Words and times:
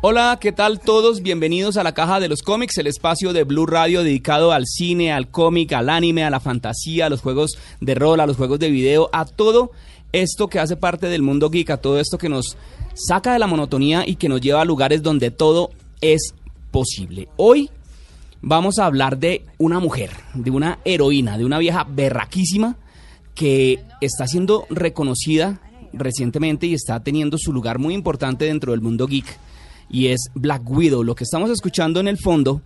Hola, 0.00 0.38
¿qué 0.40 0.52
tal 0.52 0.78
todos? 0.78 1.22
Bienvenidos 1.22 1.76
a 1.76 1.82
la 1.82 1.92
Caja 1.92 2.20
de 2.20 2.28
los 2.28 2.42
Cómics, 2.42 2.78
el 2.78 2.86
espacio 2.86 3.32
de 3.32 3.42
Blue 3.42 3.66
Radio 3.66 4.04
dedicado 4.04 4.52
al 4.52 4.64
cine, 4.64 5.10
al 5.10 5.28
cómic, 5.28 5.72
al 5.72 5.88
anime, 5.88 6.22
a 6.22 6.30
la 6.30 6.38
fantasía, 6.38 7.06
a 7.06 7.10
los 7.10 7.20
juegos 7.20 7.58
de 7.80 7.96
rol, 7.96 8.20
a 8.20 8.26
los 8.26 8.36
juegos 8.36 8.60
de 8.60 8.70
video, 8.70 9.10
a 9.12 9.24
todo 9.24 9.72
esto 10.12 10.46
que 10.46 10.60
hace 10.60 10.76
parte 10.76 11.08
del 11.08 11.22
mundo 11.22 11.50
geek, 11.50 11.70
a 11.70 11.78
todo 11.78 11.98
esto 11.98 12.16
que 12.16 12.28
nos 12.28 12.56
saca 12.94 13.32
de 13.32 13.40
la 13.40 13.48
monotonía 13.48 14.04
y 14.06 14.14
que 14.14 14.28
nos 14.28 14.40
lleva 14.40 14.60
a 14.60 14.64
lugares 14.64 15.02
donde 15.02 15.32
todo 15.32 15.70
es 16.00 16.32
posible. 16.70 17.26
Hoy 17.36 17.68
vamos 18.40 18.78
a 18.78 18.86
hablar 18.86 19.18
de 19.18 19.46
una 19.58 19.80
mujer, 19.80 20.10
de 20.32 20.52
una 20.52 20.78
heroína, 20.84 21.36
de 21.36 21.44
una 21.44 21.58
vieja 21.58 21.82
berraquísima 21.82 22.76
que 23.34 23.80
está 24.00 24.28
siendo 24.28 24.64
reconocida 24.70 25.60
recientemente 25.92 26.68
y 26.68 26.74
está 26.74 27.00
teniendo 27.02 27.36
su 27.36 27.52
lugar 27.52 27.80
muy 27.80 27.94
importante 27.94 28.44
dentro 28.44 28.70
del 28.70 28.80
mundo 28.80 29.08
geek 29.08 29.26
y 29.90 30.08
es 30.08 30.30
Black 30.34 30.62
Widow. 30.68 31.02
Lo 31.02 31.14
que 31.14 31.24
estamos 31.24 31.50
escuchando 31.50 32.00
en 32.00 32.08
el 32.08 32.18
fondo 32.18 32.62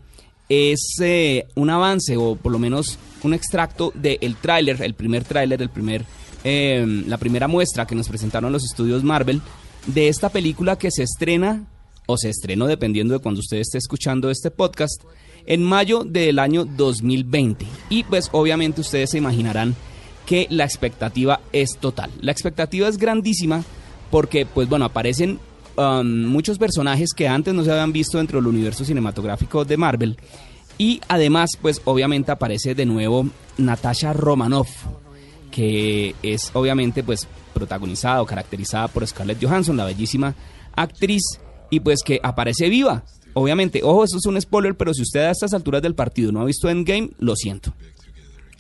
es 0.49 0.97
eh, 1.01 1.47
un 1.55 1.71
avance 1.71 2.17
o 2.17 2.37
por 2.37 2.53
lo 2.53 2.59
menos 2.59 2.99
un 3.23 3.35
extracto 3.35 3.93
del 3.95 4.37
tráiler, 4.37 4.83
el 4.83 4.95
primer 4.95 5.25
tráiler, 5.25 5.63
el 5.63 5.71
primer, 5.71 6.05
eh, 6.45 6.85
la 7.07 7.19
primera 7.19 7.49
muestra 7.49 7.87
que 7.87 7.95
nos 7.95 8.09
presentaron 8.09 8.53
los 8.53 8.65
estudios 8.65 9.05
Marvel 9.05 9.41
de 9.87 10.09
esta 10.09 10.29
película 10.29 10.77
que 10.77 10.91
se 10.91 11.05
estrena 11.05 11.67
o 12.07 12.17
se 12.17 12.29
estrenó 12.29 12.67
dependiendo 12.67 13.15
de 13.15 13.21
cuando 13.21 13.41
usted 13.41 13.59
esté 13.59 13.79
escuchando 13.79 14.31
este 14.31 14.51
podcast 14.51 15.03
en 15.47 15.63
mayo 15.63 16.05
del 16.05 16.39
año 16.39 16.65
2020 16.65 17.67
y 17.89 18.05
pues 18.05 18.29
obviamente 18.33 18.81
ustedes 18.81 19.11
se 19.11 19.19
imaginarán 19.19 19.75
que 20.27 20.47
la 20.51 20.65
expectativa 20.65 21.41
es 21.53 21.79
total. 21.79 22.11
La 22.21 22.33
expectativa 22.33 22.89
es 22.89 22.99
grandísima 22.99 23.65
porque 24.11 24.47
pues 24.47 24.69
bueno 24.69 24.85
aparecen 24.85 25.41
um, 25.77 26.27
muchos 26.27 26.59
personajes 26.59 27.11
que 27.15 27.29
antes 27.29 27.55
no 27.55 27.65
se 27.65 27.71
habían 27.71 27.93
visto 27.93 28.19
dentro 28.19 28.39
del 28.39 28.49
universo 28.49 28.85
cinematográfico 28.85 29.65
de 29.65 29.77
Marvel. 29.77 30.17
Y 30.79 31.01
además, 31.09 31.51
pues 31.61 31.81
obviamente 31.85 32.33
aparece 32.33 32.75
de 32.75 32.87
nuevo 32.87 33.29
Natasha 33.59 34.13
Romanoff, 34.13 34.69
que 35.51 36.15
es 36.23 36.51
obviamente 36.55 37.03
pues 37.03 37.29
protagonizada 37.55 38.23
o 38.23 38.27
caracterizada 38.27 38.89
por 38.89 39.07
Scarlett 39.07 39.43
Johansson, 39.43 39.77
la 39.77 39.85
bellísima 39.85 40.35
actriz, 40.75 41.23
y 41.71 41.81
pues 41.81 42.03
que 42.05 42.21
aparece 42.23 42.69
viva. 42.69 43.05
Obviamente, 43.35 43.81
ojo, 43.83 44.05
eso 44.05 44.19
es 44.19 44.27
un 44.27 44.41
spoiler, 44.41 44.77
pero 44.77 44.93
si 44.93 45.03
usted 45.03 45.21
a 45.21 45.31
estas 45.31 45.55
alturas 45.55 45.81
del 45.81 45.95
partido 45.95 46.33
no 46.33 46.41
ha 46.41 46.45
visto 46.45 46.69
Endgame, 46.69 47.11
lo 47.19 47.35
siento. 47.35 47.73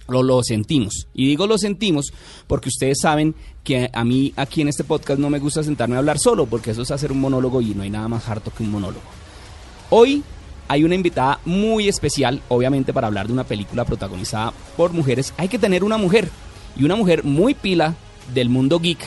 Lo, 0.08 0.22
lo 0.22 0.42
sentimos. 0.42 1.06
Y 1.14 1.26
digo 1.26 1.46
lo 1.46 1.58
sentimos 1.58 2.12
porque 2.46 2.68
ustedes 2.68 2.98
saben 3.00 3.34
que 3.64 3.90
a 3.92 4.04
mí 4.04 4.32
aquí 4.36 4.60
en 4.60 4.68
este 4.68 4.84
podcast 4.84 5.20
no 5.20 5.30
me 5.30 5.38
gusta 5.38 5.62
sentarme 5.62 5.94
a 5.94 5.98
hablar 5.98 6.18
solo, 6.18 6.46
porque 6.46 6.72
eso 6.72 6.82
es 6.82 6.90
hacer 6.90 7.12
un 7.12 7.20
monólogo 7.20 7.60
y 7.60 7.74
no 7.74 7.82
hay 7.82 7.90
nada 7.90 8.08
más 8.08 8.28
harto 8.28 8.52
que 8.52 8.62
un 8.62 8.70
monólogo. 8.70 9.04
Hoy 9.90 10.22
hay 10.68 10.84
una 10.84 10.94
invitada 10.94 11.38
muy 11.44 11.88
especial, 11.88 12.40
obviamente 12.48 12.92
para 12.92 13.06
hablar 13.06 13.26
de 13.26 13.32
una 13.32 13.44
película 13.44 13.84
protagonizada 13.84 14.52
por 14.76 14.92
mujeres. 14.92 15.34
Hay 15.36 15.48
que 15.48 15.58
tener 15.58 15.84
una 15.84 15.98
mujer 15.98 16.30
y 16.76 16.84
una 16.84 16.96
mujer 16.96 17.24
muy 17.24 17.54
pila 17.54 17.94
del 18.32 18.48
mundo 18.48 18.80
geek. 18.80 18.98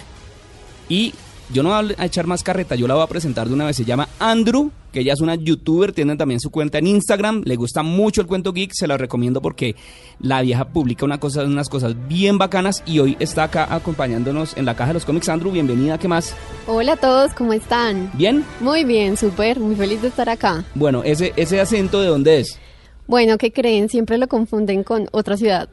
Y 0.88 1.14
yo 1.54 1.64
no 1.64 1.70
voy 1.70 1.96
a 1.98 2.06
echar 2.06 2.28
más 2.28 2.44
carreta, 2.44 2.76
yo 2.76 2.88
la 2.88 2.96
voy 2.96 3.04
a 3.04 3.08
presentar 3.08 3.48
de 3.48 3.54
una 3.54 3.66
vez. 3.66 3.76
Se 3.76 3.86
llama 3.86 4.10
Andrew, 4.20 4.72
que 4.92 5.02
ella 5.02 5.14
es 5.14 5.22
una 5.22 5.36
youtuber, 5.36 5.92
tiene 5.92 6.16
también 6.16 6.40
su 6.40 6.50
cuenta 6.50 6.78
en 6.80 6.88
Instagram. 6.88 7.44
Le 7.46 7.56
gusta 7.56 7.84
mucho 7.84 8.22
el 8.22 8.28
cuento 8.28 8.54
geek, 8.54 8.72
se 8.74 8.88
la 8.88 8.98
recomiendo 8.98 9.42
porque 9.42 9.76
la 10.20 10.42
vieja 10.42 10.66
publica 10.66 11.06
una 11.06 11.20
cosa, 11.20 11.44
unas 11.44 11.70
cosas 11.70 11.96
bien 12.08 12.38
bacanas 12.38 12.84
y 12.86 13.00
hoy 13.00 13.16
está 13.20 13.44
acá 13.44 13.74
acompañándonos 13.74 14.58
en 14.58 14.66
la 14.66 14.76
caja 14.76 14.90
de 14.90 14.96
los 14.96 15.06
cómics. 15.06 15.30
Andrew, 15.30 15.52
bienvenida, 15.52 15.98
¿qué 15.98 16.08
más? 16.08 16.36
Hola 16.68 16.94
a 16.94 16.98
todos, 16.98 17.34
¿cómo 17.34 17.54
están? 17.54 18.12
¿Bien? 18.14 18.44
Muy 18.60 18.84
bien, 18.84 19.18
súper, 19.18 19.60
muy 19.60 19.76
feliz 19.76 20.02
de 20.02 20.08
estar 20.08 20.30
acá. 20.30 20.64
Bueno, 20.74 21.04
ese, 21.04 21.34
ese 21.36 21.60
acento 21.60 22.02
de 22.02 22.08
dónde 22.08 22.40
es? 22.40 22.60
Bueno, 23.08 23.38
¿qué 23.38 23.52
creen? 23.52 23.88
Siempre 23.88 24.18
lo 24.18 24.28
confunden 24.28 24.84
con 24.84 25.08
otra 25.12 25.38
ciudad. 25.38 25.70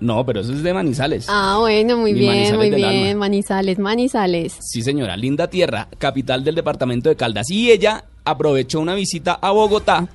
No, 0.00 0.24
pero 0.24 0.40
eso 0.40 0.52
es 0.52 0.62
de 0.62 0.72
Manizales. 0.72 1.26
Ah, 1.28 1.56
bueno, 1.58 1.96
muy 1.96 2.12
Mi 2.12 2.20
bien, 2.20 2.32
Manizales 2.32 2.56
muy 2.58 2.70
bien. 2.70 3.06
alma. 3.08 3.20
Manizales, 3.20 3.78
Manizales. 3.78 4.56
Sí, 4.60 4.82
señora, 4.82 5.16
linda 5.16 5.48
tierra, 5.48 5.88
capital 5.98 6.44
del 6.44 6.54
departamento 6.54 7.08
de 7.08 7.16
Caldas. 7.16 7.50
Y 7.50 7.70
ella 7.70 8.04
aprovechó 8.24 8.78
una 8.80 8.94
visita 8.94 9.38
a 9.40 9.50
Bogotá 9.50 10.08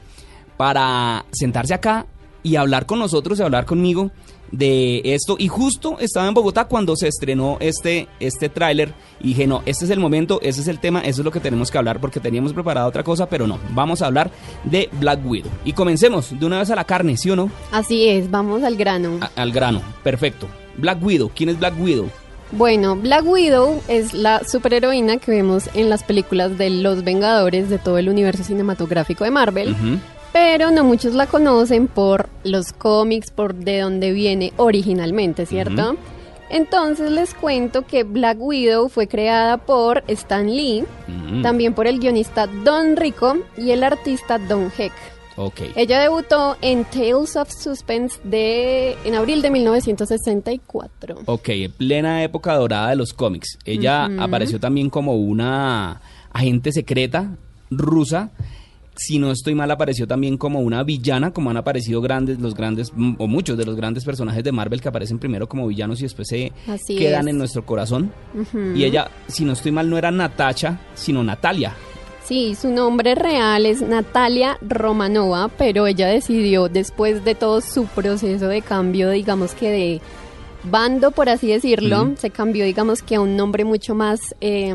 para 0.58 1.26
sentarse 1.32 1.74
acá 1.74 2.06
y 2.44 2.56
hablar 2.56 2.86
con 2.86 3.00
nosotros 3.00 3.40
y 3.40 3.44
hablar 3.44 3.66
conmigo 3.66 4.12
de 4.54 5.02
esto. 5.04 5.36
Y 5.38 5.48
justo 5.50 5.98
estaba 6.00 6.28
en 6.28 6.34
Bogotá 6.34 6.66
cuando 6.66 6.96
se 6.96 7.08
estrenó 7.08 7.58
este, 7.60 8.08
este 8.20 8.48
tráiler 8.50 8.94
y 9.20 9.30
dije, 9.30 9.48
no, 9.48 9.64
este 9.66 9.84
es 9.86 9.92
el 9.92 10.00
momento, 10.00 10.40
ese 10.44 10.62
es 10.62 10.68
el 10.68 10.80
tema, 10.80 11.02
eso 11.02 11.22
es 11.22 11.26
lo 11.26 11.32
que 11.32 11.40
tenemos 11.40 11.72
que 11.72 11.78
hablar 11.80 12.00
porque 12.00 12.20
teníamos 12.20 12.54
preparado 12.54 12.88
otra 12.88 13.04
cosa, 13.04 13.28
pero 13.28 13.48
no, 13.48 13.60
vamos 13.72 14.02
a 14.02 14.06
hablar 14.06 14.32
de 14.64 14.90
Black 15.00 15.20
Widow. 15.26 15.52
Y 15.66 15.74
comencemos 15.74 16.40
de 16.40 16.46
una 16.46 16.60
vez 16.60 16.70
a 16.70 16.76
la 16.76 16.84
carne, 16.86 17.18
¿sí 17.18 17.30
o 17.32 17.36
no? 17.36 17.50
Así 17.72 18.08
es, 18.08 18.30
vamos 18.32 18.64
al 18.64 18.76
grano. 18.78 19.18
A- 19.22 19.42
al 19.42 19.52
grano, 19.52 19.82
perfecto. 20.04 20.48
Black 20.78 21.04
Widow, 21.04 21.32
¿quién 21.36 21.50
es 21.50 21.60
Black 21.60 21.74
Widow? 21.80 22.10
Bueno, 22.52 22.96
Black 22.96 23.26
Widow 23.26 23.82
es 23.88 24.14
la 24.14 24.44
superheroína 24.48 25.18
que 25.18 25.32
vemos 25.32 25.72
en 25.74 25.90
las 25.90 26.04
películas 26.04 26.56
de 26.60 26.70
los 26.70 27.04
Vengadores 27.04 27.68
de 27.68 27.80
todo 27.80 27.98
el 27.98 28.10
universo 28.10 28.44
cinematográfico 28.44 29.24
de 29.24 29.32
Marvel. 29.32 29.76
Pero 30.34 30.72
no 30.72 30.84
muchos 30.84 31.14
la 31.14 31.28
conocen 31.28 31.88
por 31.88 32.28
los 32.44 32.74
cómics, 32.74 33.32
por 33.32 33.54
de 33.54 33.80
dónde 33.80 34.12
viene 34.12 34.52
originalmente, 34.58 35.46
¿cierto? 35.46 35.96
Entonces 36.50 37.12
les 37.12 37.34
cuento 37.34 37.84
que 37.84 38.04
Black 38.04 38.38
Widow 38.40 38.90
fue 38.90 39.08
creada 39.08 39.58
por 39.58 40.04
Stan 40.08 40.48
Lee, 40.48 40.84
también 41.42 41.74
por 41.74 41.88
el 41.88 42.00
guionista 42.00 42.48
Don 42.48 42.96
Rico 42.96 43.38
y 43.58 43.72
el 43.72 43.84
artista 43.84 44.38
Don 44.38 44.72
Heck. 44.78 44.92
Ok. 45.36 45.62
Ella 45.76 46.00
debutó 46.00 46.58
en 46.62 46.86
Tales 46.86 47.36
of 47.36 47.50
Suspense 47.52 48.20
de 48.24 48.96
en 49.04 49.16
abril 49.16 49.42
de 49.42 49.50
1964. 49.50 51.22
Ok, 51.26 51.50
plena 51.78 52.24
época 52.24 52.56
dorada 52.56 52.90
de 52.90 52.96
los 52.98 53.14
cómics. 53.14 53.58
Ella 53.66 54.10
apareció 54.20 54.60
también 54.60 54.90
como 54.90 55.16
una 55.16 56.02
agente 56.32 56.72
secreta 56.72 57.36
rusa. 57.72 58.30
Si 58.96 59.18
no 59.18 59.32
estoy 59.32 59.56
mal, 59.56 59.72
apareció 59.72 60.06
también 60.08 60.38
como 60.38 60.60
una 60.60 60.84
villana, 60.84 61.32
como 61.32 61.50
han 61.50 61.58
aparecido 61.58 62.00
grandes, 62.02 62.40
los 62.40 62.54
grandes, 62.54 62.92
mm, 62.96 63.16
o 63.18 63.28
muchos 63.28 63.58
de 63.58 63.66
los 63.66 63.76
grandes 63.76 64.06
personajes 64.06 64.44
de 64.44 64.52
Marvel 64.52 64.82
que 64.82 64.88
aparecen 64.90 65.18
primero 65.18 65.48
como 65.50 65.68
villanos 65.68 66.00
y 66.00 66.04
después 66.04 66.28
se 66.28 66.52
Así 66.68 66.96
quedan 66.96 67.28
es. 67.28 67.32
en 67.32 67.38
nuestro 67.40 67.66
corazón. 67.66 68.12
Y 68.76 68.84
ella, 68.84 69.10
si 69.28 69.46
no 69.46 69.54
estoy 69.54 69.72
mal, 69.72 69.90
no 69.90 69.98
era 69.98 70.12
Natasha, 70.12 70.80
sino 70.94 71.24
Natalia. 71.24 71.74
Sí, 72.24 72.56
su 72.56 72.70
nombre 72.70 73.16
real 73.16 73.66
es 73.66 73.82
Natalia 73.82 74.58
Romanova, 74.62 75.50
pero 75.58 75.88
ella 75.88 76.08
decidió, 76.08 76.70
después 76.70 77.26
de 77.26 77.36
todo 77.36 77.62
su 77.62 77.86
proceso 77.88 78.48
de 78.48 78.62
cambio, 78.62 79.10
digamos 79.10 79.54
que 79.56 79.70
de 79.72 80.02
bando, 80.70 81.12
por 81.12 81.28
así 81.30 81.48
decirlo, 81.48 82.14
se 82.18 82.30
cambió, 82.30 82.64
digamos 82.64 83.02
que 83.02 83.16
a 83.16 83.22
un 83.22 83.36
nombre 83.36 83.66
mucho 83.66 83.94
más 83.96 84.22
eh, 84.40 84.74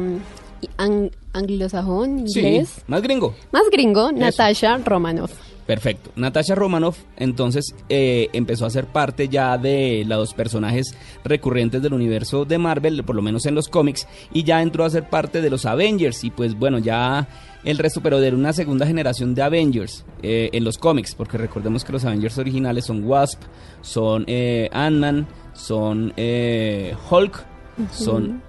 ang- 0.77 1.11
anglosajón, 1.33 2.21
inglés, 2.27 2.69
Sí, 2.77 2.83
más 2.87 3.03
gringo. 3.03 3.35
más 3.53 3.63
gringo, 3.71 4.13
Natasha 4.13 4.79
Romanoff. 4.79 5.33
Perfecto. 5.67 6.11
Natasha 6.17 6.55
Romanoff 6.55 6.99
entonces 7.19 7.75
eh, 7.91 8.29
empezó 8.33 8.65
a 8.65 8.71
ser 8.71 8.87
parte 8.87 9.29
ya 9.29 9.59
de 9.59 10.03
los 10.07 10.33
personajes 10.33 10.95
recurrentes 11.25 11.83
del 11.83 11.93
universo 11.93 12.47
de 12.47 12.57
Marvel, 12.57 13.05
por 13.05 13.15
lo 13.15 13.21
menos 13.21 13.45
en 13.45 13.55
los 13.55 13.69
cómics, 13.69 14.09
y 14.33 14.45
ya 14.45 14.63
entró 14.63 14.87
a 14.87 14.91
ser 14.91 15.11
parte 15.11 15.43
de 15.43 15.51
los 15.51 15.67
Avengers. 15.67 16.25
Y 16.25 16.31
pues 16.31 16.59
bueno, 16.59 16.79
ya 16.79 17.29
el 17.65 17.77
resto, 17.77 18.01
pero 18.03 18.19
de 18.19 18.31
una 18.33 18.55
segunda 18.55 18.87
generación 18.87 19.35
de 19.35 19.43
Avengers 19.43 20.07
eh, 20.23 20.49
en 20.55 20.65
los 20.65 20.79
cómics, 20.79 21.15
porque 21.15 21.37
recordemos 21.37 21.85
que 21.85 21.93
los 21.93 22.05
Avengers 22.07 22.39
originales 22.39 22.87
son 22.87 23.05
Wasp, 23.05 23.43
son 23.83 24.25
eh, 24.27 24.71
Ant-Man, 24.73 25.27
son 25.53 26.15
eh, 26.17 26.95
Hulk, 27.11 27.45
son 27.93 28.43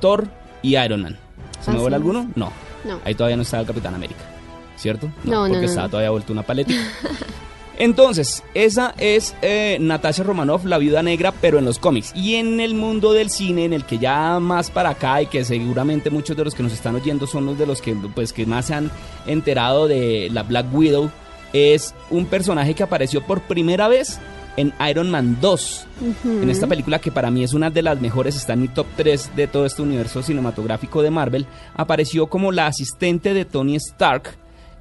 Thor 0.00 0.28
y 0.60 0.76
Iron 0.76 1.00
Man. 1.04 1.18
¿Se 1.60 1.70
me 1.70 1.84
es. 1.84 1.92
alguno? 1.92 2.28
No. 2.34 2.52
No. 2.84 3.00
Ahí 3.04 3.14
todavía 3.14 3.36
no 3.36 3.42
está 3.42 3.60
el 3.60 3.66
Capitán 3.66 3.94
América, 3.94 4.20
¿cierto? 4.76 5.10
No, 5.24 5.42
no, 5.42 5.48
porque 5.48 5.66
no, 5.66 5.68
estaba 5.68 5.88
todavía 5.88 6.10
vuelto 6.10 6.32
una 6.32 6.42
paleta. 6.42 6.74
Entonces, 7.78 8.44
esa 8.54 8.94
es 8.98 9.34
eh, 9.42 9.78
Natasha 9.80 10.22
Romanoff, 10.22 10.64
la 10.64 10.78
viuda 10.78 11.02
negra, 11.02 11.32
pero 11.32 11.58
en 11.58 11.64
los 11.64 11.78
cómics. 11.78 12.12
Y 12.14 12.36
en 12.36 12.60
el 12.60 12.74
mundo 12.74 13.12
del 13.12 13.30
cine, 13.30 13.64
en 13.64 13.72
el 13.72 13.84
que 13.84 13.98
ya 13.98 14.38
más 14.38 14.70
para 14.70 14.90
acá, 14.90 15.22
y 15.22 15.26
que 15.26 15.44
seguramente 15.44 16.10
muchos 16.10 16.36
de 16.36 16.44
los 16.44 16.54
que 16.54 16.62
nos 16.62 16.72
están 16.72 16.94
oyendo 16.94 17.26
son 17.26 17.46
los 17.46 17.58
de 17.58 17.66
los 17.66 17.82
que, 17.82 17.94
pues, 18.14 18.32
que 18.32 18.46
más 18.46 18.66
se 18.66 18.74
han 18.74 18.90
enterado 19.26 19.88
de 19.88 20.28
la 20.32 20.44
Black 20.44 20.72
Widow, 20.72 21.10
es 21.52 21.94
un 22.10 22.26
personaje 22.26 22.74
que 22.74 22.82
apareció 22.82 23.22
por 23.22 23.40
primera 23.42 23.88
vez 23.88 24.20
en 24.56 24.72
Iron 24.88 25.10
Man 25.10 25.38
2. 25.40 25.86
En 26.42 26.50
esta 26.50 26.66
película 26.66 26.98
que 27.00 27.10
para 27.12 27.30
mí 27.30 27.42
es 27.44 27.54
una 27.54 27.70
de 27.70 27.82
las 27.82 28.00
mejores, 28.00 28.36
está 28.36 28.52
en 28.54 28.62
mi 28.62 28.68
top 28.68 28.86
3 28.96 29.32
de 29.36 29.46
todo 29.46 29.66
este 29.66 29.82
universo 29.82 30.22
cinematográfico 30.22 31.02
de 31.02 31.10
Marvel, 31.10 31.46
apareció 31.74 32.28
como 32.28 32.52
la 32.52 32.66
asistente 32.66 33.34
de 33.34 33.44
Tony 33.44 33.76
Stark 33.76 34.36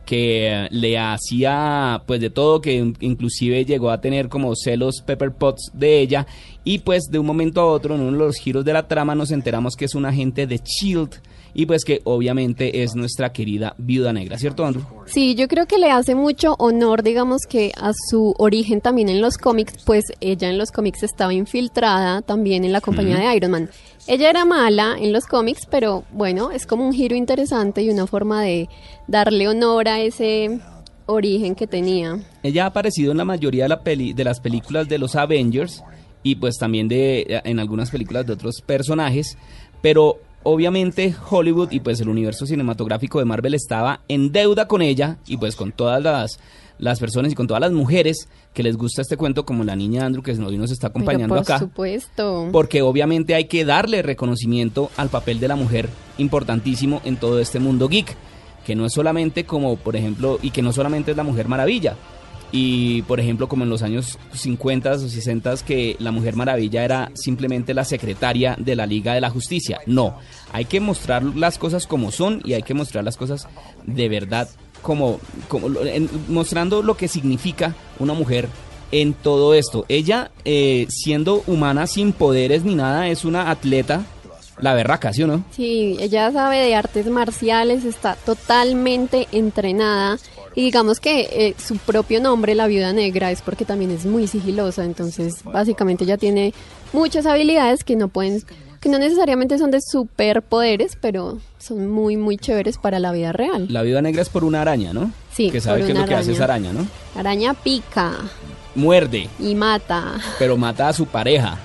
que 0.06 0.68
le 0.70 0.98
hacía 1.00 2.04
pues 2.06 2.20
de 2.20 2.30
todo, 2.30 2.60
que 2.60 2.74
in- 2.74 2.98
inclusive 3.00 3.64
llegó 3.64 3.90
a 3.90 4.02
tener 4.02 4.28
como 4.28 4.54
celos 4.56 5.02
Pepper 5.06 5.32
Potts 5.32 5.72
de 5.74 6.02
ella 6.02 6.28
y 6.66 6.80
pues 6.80 7.04
de 7.10 7.20
un 7.20 7.26
momento 7.26 7.62
a 7.62 7.66
otro 7.68 7.96
en 7.96 8.02
uno 8.02 8.12
de 8.12 8.18
los 8.26 8.36
giros 8.36 8.66
de 8.66 8.74
la 8.74 8.88
trama 8.88 9.16
nos 9.16 9.32
enteramos 9.32 9.76
que 9.78 9.86
es 9.86 9.96
un 9.96 10.06
agente 10.06 10.46
de 10.46 10.58
SHIELD 10.60 11.10
y 11.54 11.66
pues 11.66 11.84
que 11.86 12.02
obviamente 12.04 12.84
es 12.84 12.96
nuestra 12.96 13.32
querida 13.32 13.76
viuda 13.78 14.12
negra, 14.14 14.38
¿cierto 14.38 14.66
Andrew? 14.66 14.84
Sí, 15.06 15.36
yo 15.36 15.48
creo 15.48 15.66
que 15.68 15.78
le 15.78 15.92
hace 15.92 16.16
mucho 16.16 16.56
honor, 16.60 17.04
digamos 17.04 17.42
que 17.48 17.72
a 17.80 17.92
su 18.10 18.34
origen 18.38 18.82
también 18.82 19.10
en 19.10 19.22
los 19.22 19.38
cómics, 19.38 19.74
pues 19.86 20.06
ella 20.20 20.50
en 20.50 20.58
los 20.58 20.72
cómics 20.72 21.04
estaba 21.04 21.34
infiltrada 21.34 22.22
también 22.22 22.64
en 22.66 22.72
la 22.72 22.82
compañía 22.82 23.18
de 23.18 23.36
Iron 23.36 23.52
Man. 23.52 23.70
Ella 24.08 24.30
era 24.30 24.46
mala 24.46 24.96
en 25.00 25.14
los 25.14 25.26
cómics, 25.26 25.68
pero 25.70 26.04
bueno, 26.12 26.52
es 26.52 26.66
como 26.66 26.86
un 26.86 26.94
giro 26.94 27.16
interesante 27.16 27.82
y 27.84 27.90
una 27.90 28.08
forma 28.08 28.42
de 28.42 28.68
darle 29.08 29.48
honor 29.48 29.88
a 29.88 30.02
ese 30.02 30.60
origen 31.06 31.56
que 31.56 31.68
tenía. 31.68 32.18
Ella 32.44 32.64
ha 32.64 32.68
aparecido 32.68 33.12
en 33.12 33.18
la 33.18 33.26
mayoría 33.26 33.64
de, 33.64 33.70
la 33.70 33.84
peli- 33.84 34.14
de 34.14 34.24
las 34.24 34.40
películas 34.40 34.88
de 34.90 34.98
los 34.98 35.16
Avengers 35.16 35.84
y 36.24 36.36
pues 36.36 36.58
también 36.58 36.88
de 36.88 37.42
en 37.44 37.60
algunas 37.60 37.92
películas 37.92 38.26
de 38.26 38.34
otros 38.34 38.62
personajes, 38.66 39.38
pero 39.82 40.18
obviamente 40.44 41.16
Hollywood 41.30 41.72
y 41.72 41.80
pues 41.80 42.00
el 42.02 42.10
universo 42.10 42.46
cinematográfico 42.46 43.20
de 43.20 43.26
Marvel 43.26 43.54
estaba 43.54 44.02
en 44.08 44.32
deuda 44.32 44.68
con 44.68 44.82
ella 44.82 45.18
y 45.26 45.38
pues 45.38 45.56
con 45.56 45.72
todas 45.72 46.02
las, 46.02 46.40
las 46.78 47.00
personas 47.00 47.32
y 47.32 47.36
con 47.36 47.48
todas 47.48 47.62
las 47.62 47.72
mujeres 47.72 48.28
que 48.54 48.64
les 48.64 48.78
gusta 48.78 49.02
este 49.02 49.18
cuento 49.18 49.46
como 49.46 49.64
la 49.64 49.76
niña 49.76 50.06
Andrew 50.06 50.24
que 50.24 50.32
hoy 50.32 50.58
nos 50.58 50.72
está 50.72 50.88
acompañando 50.88 51.34
pero 51.36 51.44
por 51.44 51.54
acá. 51.54 51.60
supuesto. 51.60 52.50
Porque 52.52 52.82
obviamente 52.82 53.36
hay 53.36 53.46
que 53.46 53.66
darle 53.66 54.02
reconocimiento 54.02 54.92
al 54.98 55.10
papel 55.10 55.40
de 55.40 55.48
la 55.48 55.56
mujer 55.56 55.90
importantísimo 56.18 57.02
en 57.06 57.18
todo 57.18 57.40
este 57.40 57.60
mundo 57.60 57.88
geek, 57.88 58.16
que 58.66 58.76
no 58.76 58.86
es 58.86 58.94
solamente 58.94 59.46
como, 59.46 59.76
por 59.78 59.96
ejemplo, 59.96 60.40
y 60.42 60.52
que 60.52 60.62
no 60.62 60.72
solamente 60.72 61.12
es 61.12 61.18
la 61.18 61.24
Mujer 61.24 61.48
Maravilla. 61.48 61.96
Y, 62.56 63.02
por 63.02 63.20
ejemplo, 63.20 63.48
como 63.50 63.64
en 63.64 63.72
los 63.72 63.82
años 63.82 64.20
50 64.32 64.92
o 64.92 64.98
60 65.00 65.56
que 65.66 65.96
la 65.98 66.12
Mujer 66.12 66.36
Maravilla 66.36 66.86
era 66.86 67.12
simplemente 67.16 67.74
la 67.74 67.84
secretaria 67.84 68.56
de 68.60 68.76
la 68.76 68.86
Liga 68.86 69.16
de 69.16 69.22
la 69.22 69.32
Justicia. 69.32 69.80
No, 69.88 70.18
hay 70.52 70.66
que 70.66 70.80
mostrar 70.80 71.24
las 71.24 71.58
cosas 71.58 71.88
como 71.88 72.12
son 72.12 72.42
y 72.46 72.54
hay 72.54 72.62
que 72.62 72.76
mostrar 72.76 73.04
las 73.04 73.18
cosas 73.18 73.48
de 73.88 74.08
verdad 74.08 74.48
como, 74.84 75.20
en- 75.86 76.10
mostrando 76.28 76.84
lo 76.84 76.96
que 76.96 77.08
significa 77.08 77.74
una 77.98 78.14
mujer 78.14 78.48
en 78.92 79.14
todo 79.16 79.56
esto. 79.56 79.86
Ella, 79.90 80.30
eh, 80.46 80.86
siendo 80.90 81.44
humana 81.48 81.88
sin 81.88 82.14
poderes 82.14 82.64
ni 82.64 82.76
nada, 82.76 83.08
es 83.08 83.26
una 83.26 83.50
atleta, 83.50 84.06
la 84.60 84.74
berraca, 84.74 85.12
¿sí 85.14 85.24
o 85.24 85.28
no? 85.28 85.44
Sí, 85.52 85.98
ella 86.00 86.32
sabe 86.32 86.58
de 86.58 86.76
artes 86.76 87.08
marciales, 87.08 87.86
está 87.86 88.16
totalmente 88.26 89.28
entrenada 89.32 90.18
y 90.56 90.62
digamos 90.64 91.00
que 91.00 91.22
eh, 91.32 91.56
su 91.58 91.78
propio 91.78 92.22
nombre, 92.22 92.54
la 92.56 92.68
viuda 92.68 92.94
negra, 92.94 93.32
es 93.32 93.42
porque 93.42 93.66
también 93.66 93.92
es 93.92 94.06
muy 94.06 94.28
sigilosa, 94.28 94.84
entonces 94.86 95.44
básicamente 95.44 96.04
ella 96.04 96.18
tiene 96.18 96.54
muchas 96.94 97.26
habilidades 97.26 97.84
que 97.84 97.96
no 97.96 98.08
pueden, 98.08 98.44
que 98.80 98.90
no 98.90 99.00
necesariamente 99.00 99.58
son 99.58 99.72
de 99.72 99.80
superpoderes, 99.82 100.96
pero 101.02 101.40
son 101.58 101.90
muy, 101.90 102.18
muy 102.18 102.38
chéveres 102.38 102.78
para 102.78 103.00
la 103.00 103.12
vida 103.12 103.32
real. 103.32 103.66
La 103.70 103.82
viuda 103.82 104.02
negra 104.04 104.22
es 104.22 104.30
por 104.30 104.44
una 104.44 104.62
araña, 104.62 104.94
¿no? 104.94 105.12
Sí, 105.34 105.50
Que 105.50 105.60
sabe 105.62 105.80
por 105.80 105.88
qué 105.88 105.92
es 105.94 105.98
lo 105.98 106.04
una 106.04 106.08
que 106.08 106.14
hace 106.16 106.32
araña. 106.32 106.36
esa 106.36 106.44
araña, 106.44 106.74
¿no? 106.74 107.20
Araña 107.20 107.54
pica 107.56 108.12
Muerde, 108.76 109.30
y 109.40 109.56
mata. 109.56 110.14
pero 110.38 110.56
mata 110.58 110.90
a 110.90 110.94
su 110.94 111.08
pareja. 111.08 111.58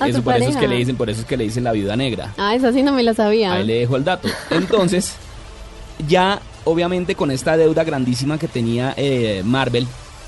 A 0.00 0.08
eso 0.08 0.22
por 0.22 0.34
eso 0.36 0.50
es 0.50 0.56
que 0.56 0.68
le 0.68 0.76
dicen, 0.76 0.96
por 0.96 1.10
eso 1.10 1.20
es 1.20 1.26
que 1.26 1.36
le 1.36 1.44
dicen 1.44 1.64
la 1.64 1.72
viuda 1.72 1.96
negra. 1.96 2.34
Ah, 2.38 2.54
esa 2.54 2.72
sí 2.72 2.82
no 2.82 2.92
me 2.92 3.02
la 3.02 3.14
sabía. 3.14 3.52
Ahí 3.52 3.66
le 3.66 3.74
dejo 3.80 3.96
el 3.96 4.04
dato. 4.04 4.28
Entonces, 4.50 5.14
ya 6.08 6.40
obviamente 6.64 7.14
con 7.14 7.30
esta 7.30 7.56
deuda 7.56 7.84
grandísima 7.84 8.38
que 8.38 8.48
tenía 8.48 8.94
eh, 8.96 9.42
Marvel 9.44 9.86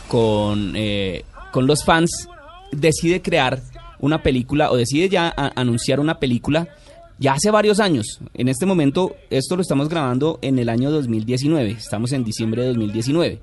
con, 0.09 0.73
eh, 0.77 1.25
con 1.53 1.67
los 1.67 1.85
fans, 1.85 2.29
decide 2.71 3.23
crear 3.23 3.61
una 4.01 4.23
película 4.23 4.71
o 4.71 4.77
decide 4.77 5.09
ya 5.09 5.33
a- 5.37 5.53
anunciar 5.61 6.01
una 6.01 6.19
película 6.19 6.69
ya 7.19 7.35
hace 7.35 7.51
varios 7.51 7.79
años. 7.79 8.19
En 8.35 8.49
este 8.49 8.67
momento, 8.67 9.15
esto 9.31 9.55
lo 9.55 9.63
estamos 9.63 9.89
grabando 9.89 10.39
en 10.43 10.59
el 10.59 10.69
año 10.69 10.91
2019. 10.91 11.71
Estamos 11.71 12.11
en 12.13 12.25
diciembre 12.25 12.63
de 12.63 12.69
2019. 12.69 13.39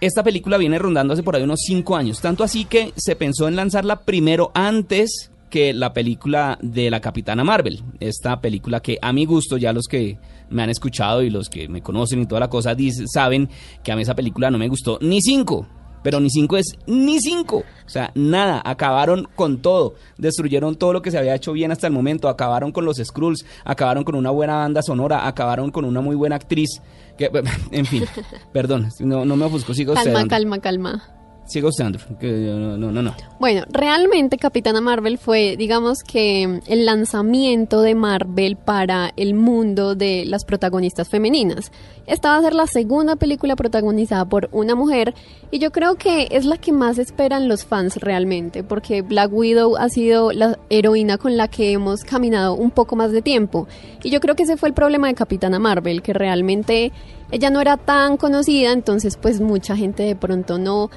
Esta 0.00 0.22
película 0.22 0.58
viene 0.58 0.78
rondando 0.78 1.14
hace 1.14 1.22
por 1.22 1.36
ahí 1.36 1.42
unos 1.42 1.60
5 1.66 1.96
años, 1.96 2.20
tanto 2.20 2.44
así 2.44 2.64
que 2.64 2.92
se 2.96 3.16
pensó 3.16 3.48
en 3.48 3.56
lanzarla 3.56 4.00
primero 4.00 4.50
antes 4.54 5.30
que 5.50 5.72
la 5.72 5.92
película 5.92 6.58
de 6.60 6.90
la 6.90 7.00
Capitana 7.00 7.44
Marvel. 7.44 7.82
Esta 8.00 8.40
película 8.40 8.80
que 8.80 8.98
a 9.00 9.12
mi 9.12 9.24
gusto, 9.24 9.56
ya 9.56 9.72
los 9.72 9.86
que 9.86 10.18
me 10.50 10.62
han 10.62 10.70
escuchado 10.70 11.22
y 11.22 11.30
los 11.30 11.48
que 11.48 11.68
me 11.68 11.82
conocen 11.82 12.20
y 12.22 12.26
toda 12.26 12.40
la 12.40 12.50
cosa, 12.50 12.74
dice- 12.74 13.04
saben 13.06 13.48
que 13.82 13.90
a 13.92 13.96
mí 13.96 14.02
esa 14.02 14.14
película 14.14 14.50
no 14.50 14.58
me 14.58 14.68
gustó 14.68 14.98
ni 15.00 15.22
5. 15.22 15.66
Pero 16.06 16.20
ni 16.20 16.30
5 16.30 16.56
es 16.56 16.66
ni 16.86 17.18
5. 17.18 17.56
O 17.56 17.64
sea, 17.84 18.12
nada. 18.14 18.62
Acabaron 18.64 19.26
con 19.34 19.58
todo. 19.58 19.96
Destruyeron 20.18 20.76
todo 20.76 20.92
lo 20.92 21.02
que 21.02 21.10
se 21.10 21.18
había 21.18 21.34
hecho 21.34 21.52
bien 21.52 21.72
hasta 21.72 21.88
el 21.88 21.92
momento. 21.92 22.28
Acabaron 22.28 22.70
con 22.70 22.84
los 22.84 22.98
Skrulls. 22.98 23.44
Acabaron 23.64 24.04
con 24.04 24.14
una 24.14 24.30
buena 24.30 24.54
banda 24.54 24.82
sonora. 24.82 25.26
Acabaron 25.26 25.72
con 25.72 25.84
una 25.84 26.00
muy 26.00 26.14
buena 26.14 26.36
actriz. 26.36 26.80
Que, 27.18 27.28
en 27.72 27.86
fin, 27.86 28.04
perdón. 28.52 28.88
No, 29.00 29.24
no 29.24 29.34
me 29.34 29.46
ofusco. 29.46 29.74
Sigo. 29.74 29.94
Calma, 29.94 30.28
calma, 30.28 30.60
calma. 30.60 31.15
Siga 31.46 31.70
no. 31.70 33.14
Bueno, 33.38 33.64
realmente 33.70 34.36
Capitana 34.36 34.80
Marvel 34.80 35.16
fue, 35.16 35.56
digamos 35.56 36.02
que, 36.02 36.60
el 36.66 36.84
lanzamiento 36.84 37.82
de 37.82 37.94
Marvel 37.94 38.56
para 38.56 39.12
el 39.16 39.34
mundo 39.34 39.94
de 39.94 40.24
las 40.26 40.44
protagonistas 40.44 41.08
femeninas. 41.08 41.70
Esta 42.06 42.30
va 42.30 42.38
a 42.38 42.42
ser 42.42 42.54
la 42.54 42.66
segunda 42.66 43.14
película 43.14 43.54
protagonizada 43.54 44.24
por 44.24 44.48
una 44.52 44.74
mujer 44.74 45.14
y 45.50 45.60
yo 45.60 45.70
creo 45.70 45.94
que 45.94 46.28
es 46.32 46.44
la 46.44 46.56
que 46.56 46.72
más 46.72 46.98
esperan 46.98 47.48
los 47.48 47.64
fans 47.64 47.96
realmente, 47.96 48.64
porque 48.64 49.02
Black 49.02 49.32
Widow 49.32 49.76
ha 49.76 49.88
sido 49.88 50.32
la 50.32 50.58
heroína 50.68 51.16
con 51.16 51.36
la 51.36 51.48
que 51.48 51.72
hemos 51.72 52.02
caminado 52.02 52.54
un 52.54 52.72
poco 52.72 52.96
más 52.96 53.12
de 53.12 53.22
tiempo. 53.22 53.68
Y 54.02 54.10
yo 54.10 54.20
creo 54.20 54.34
que 54.34 54.42
ese 54.42 54.56
fue 54.56 54.68
el 54.68 54.74
problema 54.74 55.06
de 55.06 55.14
Capitana 55.14 55.60
Marvel, 55.60 56.02
que 56.02 56.12
realmente 56.12 56.92
ella 57.30 57.50
no 57.50 57.60
era 57.60 57.76
tan 57.76 58.16
conocida, 58.16 58.72
entonces 58.72 59.16
pues 59.16 59.40
mucha 59.40 59.76
gente 59.76 60.04
de 60.04 60.14
pronto 60.14 60.58
no 60.58 60.90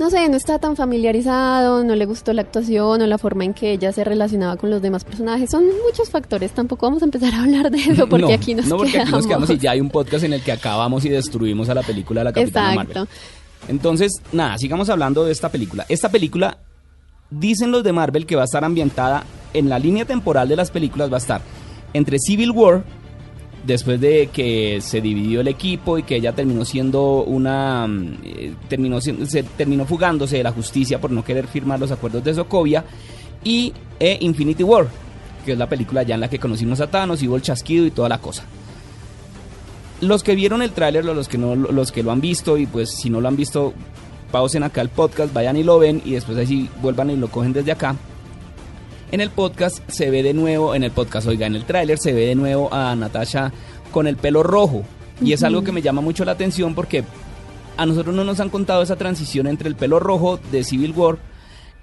no 0.00 0.08
sé, 0.08 0.26
no 0.30 0.36
está 0.38 0.58
tan 0.58 0.76
familiarizado, 0.76 1.84
no 1.84 1.94
le 1.94 2.06
gustó 2.06 2.32
la 2.32 2.40
actuación 2.40 3.02
o 3.02 3.06
la 3.06 3.18
forma 3.18 3.44
en 3.44 3.52
que 3.52 3.72
ella 3.72 3.92
se 3.92 4.02
relacionaba 4.02 4.56
con 4.56 4.70
los 4.70 4.80
demás 4.80 5.04
personajes. 5.04 5.50
Son 5.50 5.62
muchos 5.86 6.08
factores, 6.08 6.52
tampoco 6.52 6.86
vamos 6.86 7.02
a 7.02 7.04
empezar 7.04 7.34
a 7.34 7.42
hablar 7.42 7.70
de 7.70 7.78
eso 7.90 8.08
porque 8.08 8.26
no, 8.28 8.32
aquí 8.32 8.54
nos 8.54 8.66
no, 8.66 8.78
porque 8.78 8.92
quedamos. 8.92 9.08
aquí 9.08 9.16
nos 9.18 9.26
quedamos 9.26 9.50
y 9.50 9.58
ya 9.58 9.72
hay 9.72 9.80
un 9.82 9.90
podcast 9.90 10.24
en 10.24 10.32
el 10.32 10.42
que 10.42 10.52
acabamos 10.52 11.04
y 11.04 11.10
destruimos 11.10 11.68
a 11.68 11.74
la 11.74 11.82
película 11.82 12.22
de 12.22 12.24
la 12.24 12.32
Capitana 12.32 12.72
Exacto. 12.72 12.98
Marvel. 13.00 13.14
Entonces, 13.68 14.12
nada, 14.32 14.56
sigamos 14.56 14.88
hablando 14.88 15.22
de 15.26 15.32
esta 15.32 15.50
película. 15.50 15.84
Esta 15.90 16.08
película, 16.08 16.56
dicen 17.28 17.70
los 17.70 17.84
de 17.84 17.92
Marvel 17.92 18.24
que 18.24 18.36
va 18.36 18.42
a 18.42 18.46
estar 18.46 18.64
ambientada 18.64 19.24
en 19.52 19.68
la 19.68 19.78
línea 19.78 20.06
temporal 20.06 20.48
de 20.48 20.56
las 20.56 20.70
películas, 20.70 21.12
va 21.12 21.16
a 21.16 21.18
estar 21.18 21.42
entre 21.92 22.18
Civil 22.18 22.52
War, 22.52 22.84
después 23.64 24.00
de 24.00 24.28
que 24.32 24.80
se 24.80 25.00
dividió 25.00 25.40
el 25.40 25.48
equipo 25.48 25.98
y 25.98 26.02
que 26.02 26.16
ella 26.16 26.32
terminó 26.32 26.64
siendo 26.64 27.22
una 27.22 27.86
mm, 27.86 28.18
eh, 28.24 28.54
terminó 28.68 29.00
se 29.00 29.42
terminó 29.56 29.84
fugándose 29.84 30.38
de 30.38 30.42
la 30.42 30.52
justicia 30.52 31.00
por 31.00 31.10
no 31.10 31.24
querer 31.24 31.46
firmar 31.46 31.78
los 31.78 31.90
acuerdos 31.90 32.24
de 32.24 32.34
Sokovia 32.34 32.84
y 33.44 33.72
eh, 33.98 34.18
Infinity 34.20 34.62
War 34.62 34.88
que 35.44 35.52
es 35.52 35.58
la 35.58 35.68
película 35.68 36.02
ya 36.02 36.14
en 36.14 36.20
la 36.20 36.28
que 36.28 36.38
conocimos 36.38 36.80
a 36.80 36.86
Thanos 36.86 37.22
y 37.22 37.28
hubo 37.28 37.36
el 37.36 37.42
chasquido 37.42 37.86
y 37.86 37.90
toda 37.90 38.08
la 38.08 38.18
cosa 38.18 38.44
Los 40.00 40.22
que 40.22 40.34
vieron 40.34 40.62
el 40.62 40.70
tráiler, 40.70 41.04
los 41.04 41.28
que 41.28 41.38
no, 41.38 41.54
los 41.54 41.92
que 41.92 42.02
lo 42.02 42.10
han 42.12 42.20
visto 42.20 42.56
y 42.56 42.66
pues 42.66 42.90
si 42.90 43.10
no 43.10 43.20
lo 43.20 43.28
han 43.28 43.36
visto, 43.36 43.74
pausen 44.30 44.62
acá 44.62 44.80
el 44.80 44.88
podcast, 44.88 45.32
vayan 45.32 45.56
y 45.56 45.62
lo 45.62 45.78
ven 45.78 46.00
y 46.04 46.12
después 46.12 46.38
así 46.38 46.68
vuelvan 46.80 47.10
y 47.10 47.16
lo 47.16 47.28
cogen 47.28 47.52
desde 47.52 47.72
acá. 47.72 47.96
En 49.12 49.20
el 49.20 49.30
podcast 49.30 49.80
se 49.90 50.08
ve 50.08 50.22
de 50.22 50.34
nuevo, 50.34 50.72
en 50.72 50.84
el 50.84 50.92
podcast, 50.92 51.26
oiga, 51.26 51.44
en 51.44 51.56
el 51.56 51.64
tráiler 51.64 51.98
se 51.98 52.12
ve 52.12 52.26
de 52.26 52.36
nuevo 52.36 52.72
a 52.72 52.94
Natasha 52.94 53.52
con 53.90 54.06
el 54.06 54.16
pelo 54.16 54.44
rojo. 54.44 54.84
Y 55.20 55.32
es 55.32 55.42
algo 55.42 55.64
que 55.64 55.72
me 55.72 55.82
llama 55.82 56.00
mucho 56.00 56.24
la 56.24 56.32
atención 56.32 56.76
porque 56.76 57.02
a 57.76 57.86
nosotros 57.86 58.14
no 58.14 58.22
nos 58.22 58.38
han 58.38 58.50
contado 58.50 58.82
esa 58.82 58.94
transición 58.94 59.48
entre 59.48 59.68
el 59.68 59.74
pelo 59.74 59.98
rojo 59.98 60.38
de 60.52 60.62
Civil 60.62 60.92
War 60.96 61.18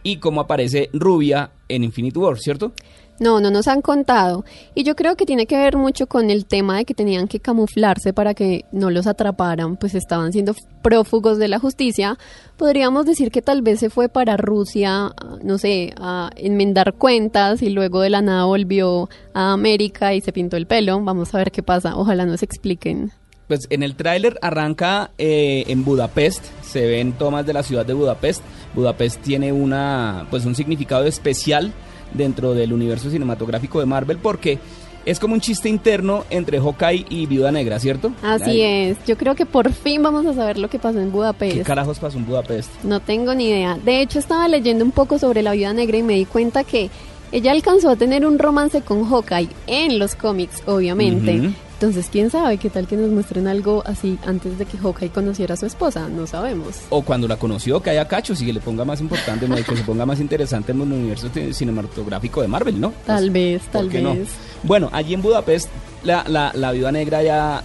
y 0.04 0.18
cómo 0.18 0.40
aparece 0.40 0.90
rubia 0.94 1.52
en 1.68 1.84
Infinity 1.84 2.18
War, 2.18 2.40
¿cierto? 2.40 2.72
No, 3.20 3.40
no 3.40 3.50
nos 3.50 3.68
han 3.68 3.82
contado. 3.82 4.46
Y 4.76 4.84
yo 4.84 4.96
creo 4.96 5.16
que 5.16 5.26
tiene 5.26 5.48
que 5.48 5.58
ver 5.58 5.76
mucho 5.76 6.08
con 6.08 6.30
el 6.30 6.46
tema 6.46 6.78
de 6.78 6.86
que 6.86 6.94
tenían 6.94 7.28
que 7.28 7.40
camuflarse 7.40 8.14
para 8.14 8.34
que 8.34 8.66
no 8.72 8.92
los 8.92 9.08
atraparan, 9.08 9.76
pues 9.78 9.96
estaban 9.96 10.32
siendo 10.34 10.54
prófugos 10.84 11.40
de 11.40 11.48
la 11.48 11.60
justicia. 11.60 12.18
Podríamos 12.58 13.06
decir 13.06 13.32
que 13.32 13.42
tal 13.42 13.62
vez 13.62 13.80
se 13.80 13.90
fue 13.90 14.08
para 14.08 14.38
Rusia, 14.38 15.12
no 15.42 15.58
sé, 15.58 15.94
a 15.98 16.30
enmendar 16.36 16.94
cuentas 16.94 17.62
y 17.62 17.70
luego 17.70 18.02
de 18.02 18.12
la 18.12 18.22
nada 18.22 18.46
volvió 18.46 19.10
a 19.34 19.54
América 19.54 20.14
y 20.14 20.22
se 20.22 20.32
pintó 20.32 20.56
el 20.58 20.68
pelo. 20.68 21.02
Vamos 21.02 21.34
a 21.34 21.40
ver 21.40 21.52
qué 21.52 21.64
pasa. 21.64 21.96
Ojalá 21.96 22.26
nos 22.26 22.44
expliquen. 22.44 23.12
Pues 23.48 23.66
en 23.70 23.82
el 23.82 23.96
tráiler 23.96 24.38
arranca 24.42 25.12
eh, 25.18 25.64
en 25.68 25.86
Budapest, 25.86 26.44
se 26.62 26.86
ven 26.86 27.14
tomas 27.14 27.46
de 27.46 27.54
la 27.54 27.64
ciudad 27.64 27.86
de 27.86 27.94
Budapest. 27.94 28.44
Budapest 28.76 29.22
tiene 29.22 29.54
una, 29.54 30.28
pues 30.30 30.46
un 30.46 30.54
significado 30.54 31.06
especial 31.06 31.72
dentro 32.18 32.54
del 32.54 32.74
universo 32.74 33.10
cinematográfico 33.10 33.80
de 33.80 33.86
Marvel 33.86 34.18
porque 34.18 34.60
es 35.06 35.20
como 35.20 35.34
un 35.36 35.40
chiste 35.40 35.70
interno 35.70 36.26
entre 36.30 36.60
Hawkeye 36.60 37.06
y 37.10 37.28
Viuda 37.28 37.50
Negra, 37.50 37.80
¿cierto? 37.80 38.12
Así 38.22 38.62
Ahí. 38.62 38.90
es. 38.90 38.98
Yo 39.06 39.16
creo 39.16 39.36
que 39.36 39.46
por 39.46 39.72
fin 39.72 40.04
vamos 40.04 40.26
a 40.26 40.34
saber 40.34 40.58
lo 40.58 40.70
que 40.70 40.80
pasó 40.80 41.00
en 41.00 41.14
Budapest. 41.14 41.56
¿Qué 41.56 41.64
carajos 41.64 41.98
pasó 41.98 42.18
en 42.18 42.26
Budapest? 42.26 42.70
No 42.84 43.00
tengo 43.00 43.34
ni 43.34 43.48
idea. 43.48 43.78
De 43.86 44.02
hecho, 44.02 44.20
estaba 44.20 44.50
leyendo 44.50 44.84
un 44.84 44.92
poco 44.92 45.18
sobre 45.18 45.44
la 45.44 45.54
Viuda 45.54 45.72
Negra 45.72 45.98
y 45.98 46.04
me 46.04 46.16
di 46.16 46.26
cuenta 46.26 46.66
que 46.66 46.90
ella 47.32 47.52
alcanzó 47.54 47.90
a 47.90 47.96
tener 47.96 48.26
un 48.26 48.38
romance 48.38 48.82
con 48.82 49.06
Hawkeye 49.06 49.48
en 49.68 49.98
los 49.98 50.16
cómics, 50.16 50.62
obviamente. 50.66 51.52
Entonces, 51.80 52.08
quién 52.12 52.32
sabe 52.32 52.58
qué 52.58 52.72
tal 52.72 52.88
que 52.88 52.96
nos 52.98 53.12
muestren 53.12 53.46
algo 53.48 53.84
así 53.86 54.18
antes 54.26 54.58
de 54.58 54.66
que 54.66 54.80
Hawkeye 54.80 55.10
conociera 55.12 55.54
a 55.54 55.58
su 55.58 55.68
esposa. 55.68 56.10
No 56.10 56.26
sabemos. 56.26 56.76
O 56.90 57.04
cuando 57.04 57.28
la 57.28 57.38
conoció, 57.38 57.80
que 57.84 57.92
haya 57.92 58.08
cachos 58.08 58.42
y 58.42 58.48
que 58.48 58.54
le 58.54 58.60
ponga 58.62 58.84
más 58.84 59.00
importante, 59.00 59.46
que 59.64 59.76
se 59.76 59.84
ponga 59.84 60.04
más 60.04 60.20
interesante 60.20 60.72
en 60.72 60.82
el 60.82 60.92
universo 60.92 61.30
ci- 61.32 61.54
cinematográfico 61.54 62.42
de 62.42 62.48
Marvel, 62.48 62.82
¿no? 62.82 62.94
Tal 63.06 63.26
Pues, 63.26 63.34
vez, 63.34 63.62
¿por 63.72 63.88
tal 63.90 64.04
no? 64.04 64.16
vez. 64.16 64.30
Bueno, 64.64 64.90
allí 64.92 65.14
en 65.14 65.22
Budapest, 65.22 65.70
la, 66.04 66.26
la, 66.28 66.52
la 66.56 66.72
viuda 66.72 66.92
negra 66.92 67.22
ya 67.22 67.62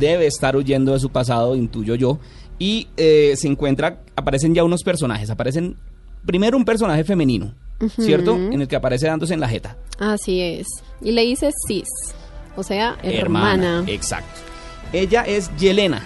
debe 0.00 0.26
estar 0.26 0.56
huyendo 0.56 0.92
de 0.94 0.98
su 0.98 1.10
pasado, 1.10 1.54
intuyo 1.54 1.94
yo, 1.94 2.18
y 2.58 2.88
eh, 2.96 3.34
se 3.36 3.46
encuentra, 3.46 4.00
aparecen 4.16 4.52
ya 4.52 4.64
unos 4.64 4.82
personajes, 4.82 5.30
aparecen 5.30 5.76
primero 6.26 6.56
un 6.56 6.64
personaje 6.64 7.04
femenino, 7.04 7.54
¿cierto? 8.00 8.34
En 8.34 8.60
el 8.60 8.66
que 8.66 8.74
aparece 8.74 9.06
dándose 9.06 9.34
en 9.34 9.40
la 9.40 9.48
jeta. 9.48 9.76
Así 10.00 10.40
es. 10.40 10.66
Y 11.00 11.12
le 11.12 11.22
dice 11.22 11.50
cis, 11.68 11.86
o 12.58 12.62
sea, 12.64 12.96
hermana. 13.02 13.84
Exacto. 13.86 14.40
Ella 14.92 15.22
es 15.22 15.54
Yelena, 15.56 16.02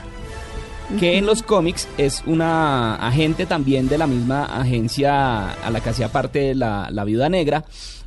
que 1.01 1.17
en 1.17 1.25
los 1.25 1.43
cómics 1.43 1.89
es 1.97 2.23
una 2.27 2.97
agente 2.97 3.47
también 3.47 3.89
de 3.89 3.97
la 3.97 4.07
misma 4.07 4.45
agencia 4.45 5.53
a 5.53 5.71
la 5.71 5.81
que 5.81 5.89
hacía 5.89 6.13
parte 6.13 6.55
la, 6.55 6.89
la 6.91 7.05
viuda 7.05 7.29
negra 7.31 7.65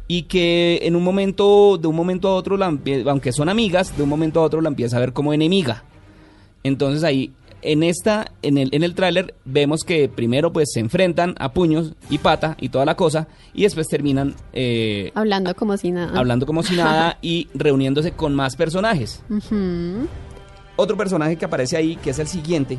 y 0.08 0.24
que 0.24 0.82
en 0.84 0.96
un 0.96 1.04
momento, 1.04 1.80
de 1.80 1.88
un 1.88 1.96
momento 1.96 2.28
a 2.30 2.36
otro, 2.36 2.58
la 2.58 2.68
aunque 3.08 3.32
son 3.32 3.50
amigas, 3.50 3.98
de 3.98 4.04
un 4.04 4.10
momento 4.10 4.42
a 4.42 4.44
otro 4.44 4.62
la 4.62 4.70
empieza 4.70 4.98
a 4.98 5.00
ver 5.00 5.14
como 5.14 5.34
enemiga. 5.34 5.84
Entonces 6.64 7.04
ahí, 7.04 7.32
en 7.65 7.84
esta, 7.84 8.31
en 8.41 8.57
el, 8.57 8.69
en 8.74 8.84
el 8.84 8.95
tráiler, 8.95 9.34
vemos 9.43 9.84
que 9.84 10.07
primero 10.07 10.53
pues 10.53 10.69
se 10.74 10.79
enfrentan 10.79 11.36
a 11.39 11.51
puños 11.53 11.93
y 12.10 12.19
pata 12.19 12.55
y 12.60 12.69
toda 12.69 12.86
la 12.86 12.95
cosa, 12.95 13.27
y 13.53 13.63
después 13.63 13.88
terminan 13.88 14.36
eh, 14.53 15.12
Hablando 15.15 15.55
como 15.55 15.75
si 15.77 15.91
nada. 15.91 16.17
hablando 16.17 16.45
como 16.45 16.63
si 16.63 16.75
nada 16.77 17.17
y 17.22 17.48
reuniéndose 17.53 18.12
con 18.12 18.34
más 18.36 18.55
personajes. 18.55 19.24
Otro 20.77 20.98
personaje 20.98 21.38
que 21.38 21.45
aparece 21.45 21.77
ahí, 21.77 21.95
que 21.95 22.10
es 22.12 22.19
el 22.19 22.27
siguiente, 22.27 22.77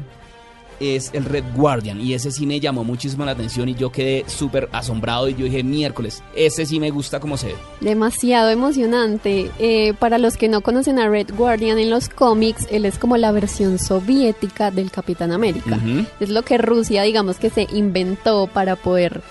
es 0.81 1.11
el 1.15 1.25
Red 1.25 1.45
Guardian. 1.55 2.01
Y 2.01 2.15
ese 2.15 2.31
sí 2.31 2.47
me 2.47 2.61
llamó 2.61 2.85
muchísimo 2.85 3.25
la 3.25 3.33
atención 3.33 3.69
y 3.69 3.75
yo 3.75 3.91
quedé 3.91 4.25
súper 4.27 4.69
asombrado 4.73 5.29
y 5.29 5.35
yo 5.35 5.45
dije, 5.45 5.63
miércoles, 5.63 6.23
ese 6.35 6.67
sí 6.67 6.81
me 6.81 6.91
gusta 6.91 7.21
como 7.21 7.37
se 7.37 7.49
ve. 7.49 7.55
Demasiado 7.81 8.51
emocionante. 8.51 9.51
Eh, 9.59 9.95
para 9.99 10.19
los 10.19 10.37
que 10.37 10.49
no 10.49 10.61
conocen 10.61 10.99
a 10.99 11.09
Red 11.09 11.35
Guardian 11.37 11.79
en 11.79 11.91
los 11.91 12.09
cómics, 12.09 12.67
él 12.71 12.85
es 12.85 12.99
como 12.99 13.17
la 13.17 13.33
versión 13.33 13.79
soviética 13.79 14.71
del 14.71 14.91
Capitán 14.91 15.33
América. 15.33 15.79
Es 16.21 16.31
lo 16.31 16.43
que 16.43 16.59
Rusia, 16.59 17.03
digamos 17.03 17.37
que 17.39 17.51
se 17.51 17.67
inventó 17.73 18.47
para 18.47 18.77
poder, 18.77 19.23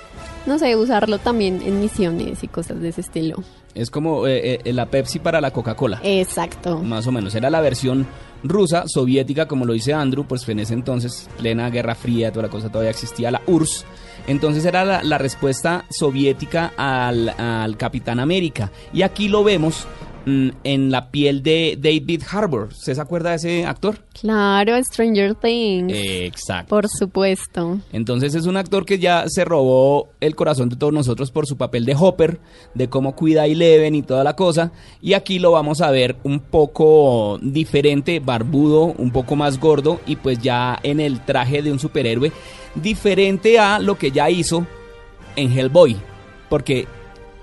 no 0.45 0.59
sé, 0.59 0.75
usarlo 0.75 1.17
también 1.17 1.61
en 1.61 1.79
misiones 1.79 2.43
y 2.43 2.47
cosas 2.47 2.79
de 2.81 2.89
ese 2.89 3.01
estilo. 3.01 3.43
Es 3.73 3.89
como 3.89 4.25
eh, 4.25 4.61
eh, 4.63 4.73
la 4.73 4.85
Pepsi 4.85 5.19
para 5.19 5.41
la 5.41 5.51
Coca-Cola. 5.51 5.99
Exacto. 6.03 6.81
Más 6.81 7.07
o 7.07 7.11
menos, 7.11 7.35
era 7.35 7.49
la 7.49 7.61
versión 7.61 8.07
rusa, 8.43 8.85
soviética, 8.87 9.47
como 9.47 9.65
lo 9.65 9.73
dice 9.73 9.93
Andrew, 9.93 10.25
pues 10.25 10.47
en 10.47 10.59
ese 10.59 10.73
entonces, 10.73 11.27
plena 11.37 11.69
Guerra 11.69 11.95
Fría, 11.95 12.31
toda 12.31 12.43
la 12.43 12.49
cosa 12.49 12.69
todavía 12.69 12.91
existía, 12.91 13.31
la 13.31 13.41
URSS. 13.47 13.85
Entonces 14.27 14.65
era 14.65 14.85
la, 14.85 15.03
la 15.03 15.17
respuesta 15.17 15.85
soviética 15.89 16.73
al, 16.77 17.29
al 17.29 17.75
Capitán 17.77 18.19
América. 18.19 18.71
Y 18.93 19.01
aquí 19.01 19.27
lo 19.27 19.43
vemos 19.43 19.85
en 20.25 20.91
la 20.91 21.11
piel 21.11 21.43
de 21.43 21.77
David 21.79 22.23
Harbour. 22.29 22.69
¿Usted 22.71 22.95
se 22.95 23.01
acuerda 23.01 23.31
de 23.31 23.35
ese 23.35 23.65
actor? 23.65 23.99
Claro, 24.19 24.73
Stranger 24.83 25.35
Things. 25.35 25.93
Exacto. 25.95 26.69
Por 26.69 26.87
supuesto. 26.89 27.79
Entonces 27.91 28.33
es 28.35 28.45
un 28.45 28.57
actor 28.57 28.85
que 28.85 28.97
ya 28.97 29.25
se 29.27 29.45
robó 29.45 30.09
el 30.19 30.35
corazón 30.35 30.69
de 30.69 30.75
todos 30.75 30.93
nosotros 30.93 31.31
por 31.31 31.45
su 31.45 31.57
papel 31.57 31.85
de 31.85 31.95
Hopper, 31.95 32.39
de 32.73 32.89
cómo 32.89 33.15
cuida 33.15 33.43
a 33.43 33.45
Eleven 33.45 33.95
y 33.95 34.01
toda 34.01 34.23
la 34.23 34.35
cosa. 34.35 34.71
Y 35.01 35.13
aquí 35.13 35.39
lo 35.39 35.51
vamos 35.51 35.81
a 35.81 35.91
ver 35.91 36.15
un 36.23 36.39
poco 36.39 37.39
diferente, 37.41 38.19
barbudo, 38.19 38.85
un 38.97 39.11
poco 39.11 39.35
más 39.35 39.59
gordo 39.59 39.99
y 40.05 40.15
pues 40.15 40.39
ya 40.39 40.79
en 40.83 40.99
el 40.99 41.21
traje 41.21 41.61
de 41.61 41.71
un 41.71 41.79
superhéroe, 41.79 42.31
diferente 42.75 43.59
a 43.59 43.79
lo 43.79 43.97
que 43.97 44.11
ya 44.11 44.29
hizo 44.29 44.65
en 45.35 45.51
Hellboy. 45.51 45.97
Porque 46.49 46.87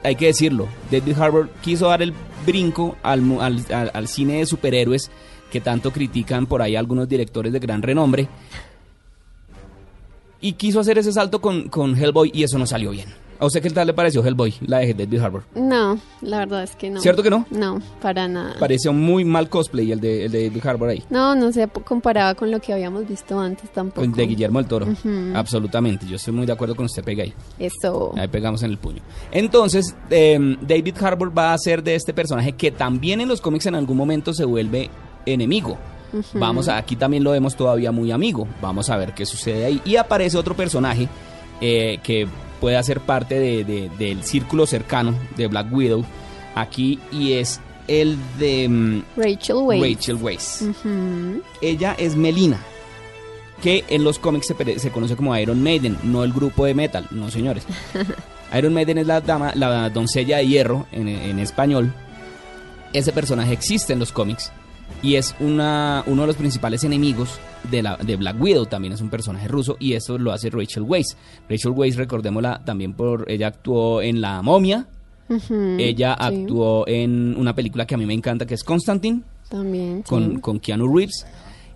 hay 0.02 0.16
que 0.16 0.26
decirlo, 0.26 0.68
David 0.90 1.18
Harbour 1.18 1.50
quiso 1.62 1.88
dar 1.88 2.02
el 2.02 2.12
brinco 2.44 2.96
al, 3.02 4.08
cine 4.08 4.38
de 4.38 4.46
superhéroes 4.46 5.10
que 5.50 5.60
tanto 5.60 5.92
critican 5.92 6.46
por 6.46 6.62
ahí 6.62 6.76
algunos 6.76 7.08
directores 7.08 7.52
de 7.52 7.58
gran 7.58 7.82
renombre 7.82 8.28
y 10.40 10.54
quiso 10.54 10.80
hacer 10.80 10.98
ese 10.98 11.12
salto 11.12 11.40
con, 11.40 11.68
con 11.68 11.96
Hellboy 11.96 12.30
y 12.34 12.42
eso 12.42 12.58
no 12.58 12.66
salió 12.66 12.90
bien. 12.90 13.21
¿A 13.38 13.46
usted 13.46 13.62
qué 13.62 13.70
tal 13.70 13.86
le 13.86 13.92
pareció 13.92 14.24
Hellboy, 14.24 14.54
la 14.66 14.78
de 14.78 14.94
David 14.94 15.18
Harbour? 15.20 15.42
No, 15.54 15.98
la 16.20 16.38
verdad 16.38 16.62
es 16.62 16.76
que 16.76 16.90
no. 16.90 17.00
¿Cierto 17.00 17.22
que 17.22 17.30
no? 17.30 17.46
No, 17.50 17.80
para 18.00 18.28
nada. 18.28 18.54
Parecía 18.58 18.90
un 18.90 19.00
muy 19.00 19.24
mal 19.24 19.48
cosplay 19.48 19.90
el 19.92 20.00
de, 20.00 20.26
el 20.26 20.32
de 20.32 20.48
David 20.48 20.66
Harbour 20.66 20.88
ahí. 20.90 21.02
No, 21.10 21.34
no 21.34 21.52
se 21.52 21.66
comparaba 21.68 22.34
con 22.34 22.50
lo 22.50 22.60
que 22.60 22.72
habíamos 22.72 23.06
visto 23.08 23.38
antes 23.38 23.70
tampoco. 23.72 24.06
De 24.06 24.26
Guillermo 24.26 24.58
del 24.58 24.68
Toro. 24.68 24.86
Absolutamente. 25.34 26.06
Yo 26.06 26.16
estoy 26.16 26.32
muy 26.34 26.46
de 26.46 26.52
acuerdo 26.52 26.74
con 26.74 26.84
usted, 26.84 27.02
pega 27.02 27.24
ahí. 27.24 27.34
Eso. 27.58 28.12
Ahí 28.16 28.28
pegamos 28.28 28.62
en 28.62 28.70
el 28.70 28.78
puño. 28.78 29.02
Entonces, 29.30 29.94
eh, 30.10 30.56
David 30.60 30.96
Harbour 31.00 31.36
va 31.36 31.52
a 31.52 31.58
ser 31.58 31.82
de 31.82 31.94
este 31.94 32.14
personaje 32.14 32.52
que 32.52 32.70
también 32.70 33.20
en 33.20 33.28
los 33.28 33.40
cómics 33.40 33.66
en 33.66 33.74
algún 33.74 33.96
momento 33.96 34.32
se 34.32 34.44
vuelve 34.44 34.90
enemigo. 35.26 35.78
Vamos 36.34 36.68
a, 36.68 36.76
aquí 36.76 36.96
también 36.96 37.24
lo 37.24 37.30
vemos 37.30 37.56
todavía 37.56 37.90
muy 37.90 38.12
amigo. 38.12 38.46
Vamos 38.60 38.90
a 38.90 38.96
ver 38.96 39.14
qué 39.14 39.24
sucede 39.24 39.64
ahí. 39.64 39.80
Y 39.84 39.96
aparece 39.96 40.36
otro 40.36 40.54
personaje 40.54 41.08
eh, 41.60 41.98
que 42.02 42.26
puede 42.62 42.76
hacer 42.76 43.00
parte 43.00 43.38
de- 43.40 43.64
de- 43.64 43.90
del 43.98 44.22
círculo 44.22 44.66
cercano 44.66 45.14
de 45.36 45.48
Black 45.48 45.66
Widow 45.72 46.04
aquí 46.54 47.00
y 47.10 47.32
es 47.32 47.60
el 47.88 48.16
de 48.38 48.68
mm, 48.68 49.02
Rachel 49.16 49.56
Weisz. 49.56 49.82
Rachel 49.96 50.14
Weisz. 50.16 50.62
Ella 51.60 51.94
es 51.98 52.14
Melina, 52.14 52.58
que 53.62 53.84
en 53.88 54.04
los 54.04 54.20
cómics 54.20 54.46
se, 54.46 54.78
se 54.78 54.90
conoce 54.90 55.16
como 55.16 55.36
Iron 55.36 55.60
Maiden, 55.60 55.98
no 56.04 56.22
el 56.22 56.32
grupo 56.32 56.64
de 56.64 56.74
metal, 56.74 57.08
no 57.10 57.30
señores. 57.32 57.64
Iron 58.56 58.72
Maiden 58.74 58.98
es 58.98 59.06
la 59.08 59.20
dama, 59.20 59.50
la 59.56 59.90
doncella 59.90 60.36
de 60.36 60.46
hierro 60.46 60.86
en, 60.92 61.08
en 61.08 61.40
español. 61.40 61.92
Ese 62.92 63.10
personaje 63.12 63.52
existe 63.52 63.92
en 63.92 63.98
los 63.98 64.12
cómics 64.12 64.52
y 65.02 65.16
es 65.16 65.34
una, 65.40 66.04
uno 66.06 66.22
de 66.22 66.26
los 66.28 66.36
principales 66.36 66.84
enemigos 66.84 67.40
de, 67.70 67.82
la, 67.82 67.96
de 67.96 68.16
Black 68.16 68.40
Widow. 68.40 68.66
También 68.66 68.92
es 68.94 69.00
un 69.00 69.10
personaje 69.10 69.48
ruso 69.48 69.76
y 69.78 69.94
eso 69.94 70.18
lo 70.18 70.32
hace 70.32 70.50
Rachel 70.50 70.82
Weisz. 70.82 71.16
Rachel 71.48 71.72
Weisz, 71.72 71.96
recordémosla 71.96 72.62
también 72.64 72.94
por 72.94 73.30
ella 73.30 73.48
actuó 73.48 74.02
en 74.02 74.20
La 74.20 74.42
Momia. 74.42 74.86
Ella 75.78 76.16
sí, 76.18 76.26
actuó 76.26 76.86
en 76.86 77.34
una 77.38 77.54
película 77.54 77.86
que 77.86 77.94
a 77.94 77.98
mí 77.98 78.04
me 78.04 78.12
encanta 78.12 78.44
que 78.44 78.52
es 78.54 78.62
Constantine 78.62 79.22
También. 79.48 79.98
sí. 79.98 80.08
con, 80.10 80.40
con 80.40 80.60
Keanu 80.60 80.94
Reeves. 80.94 81.24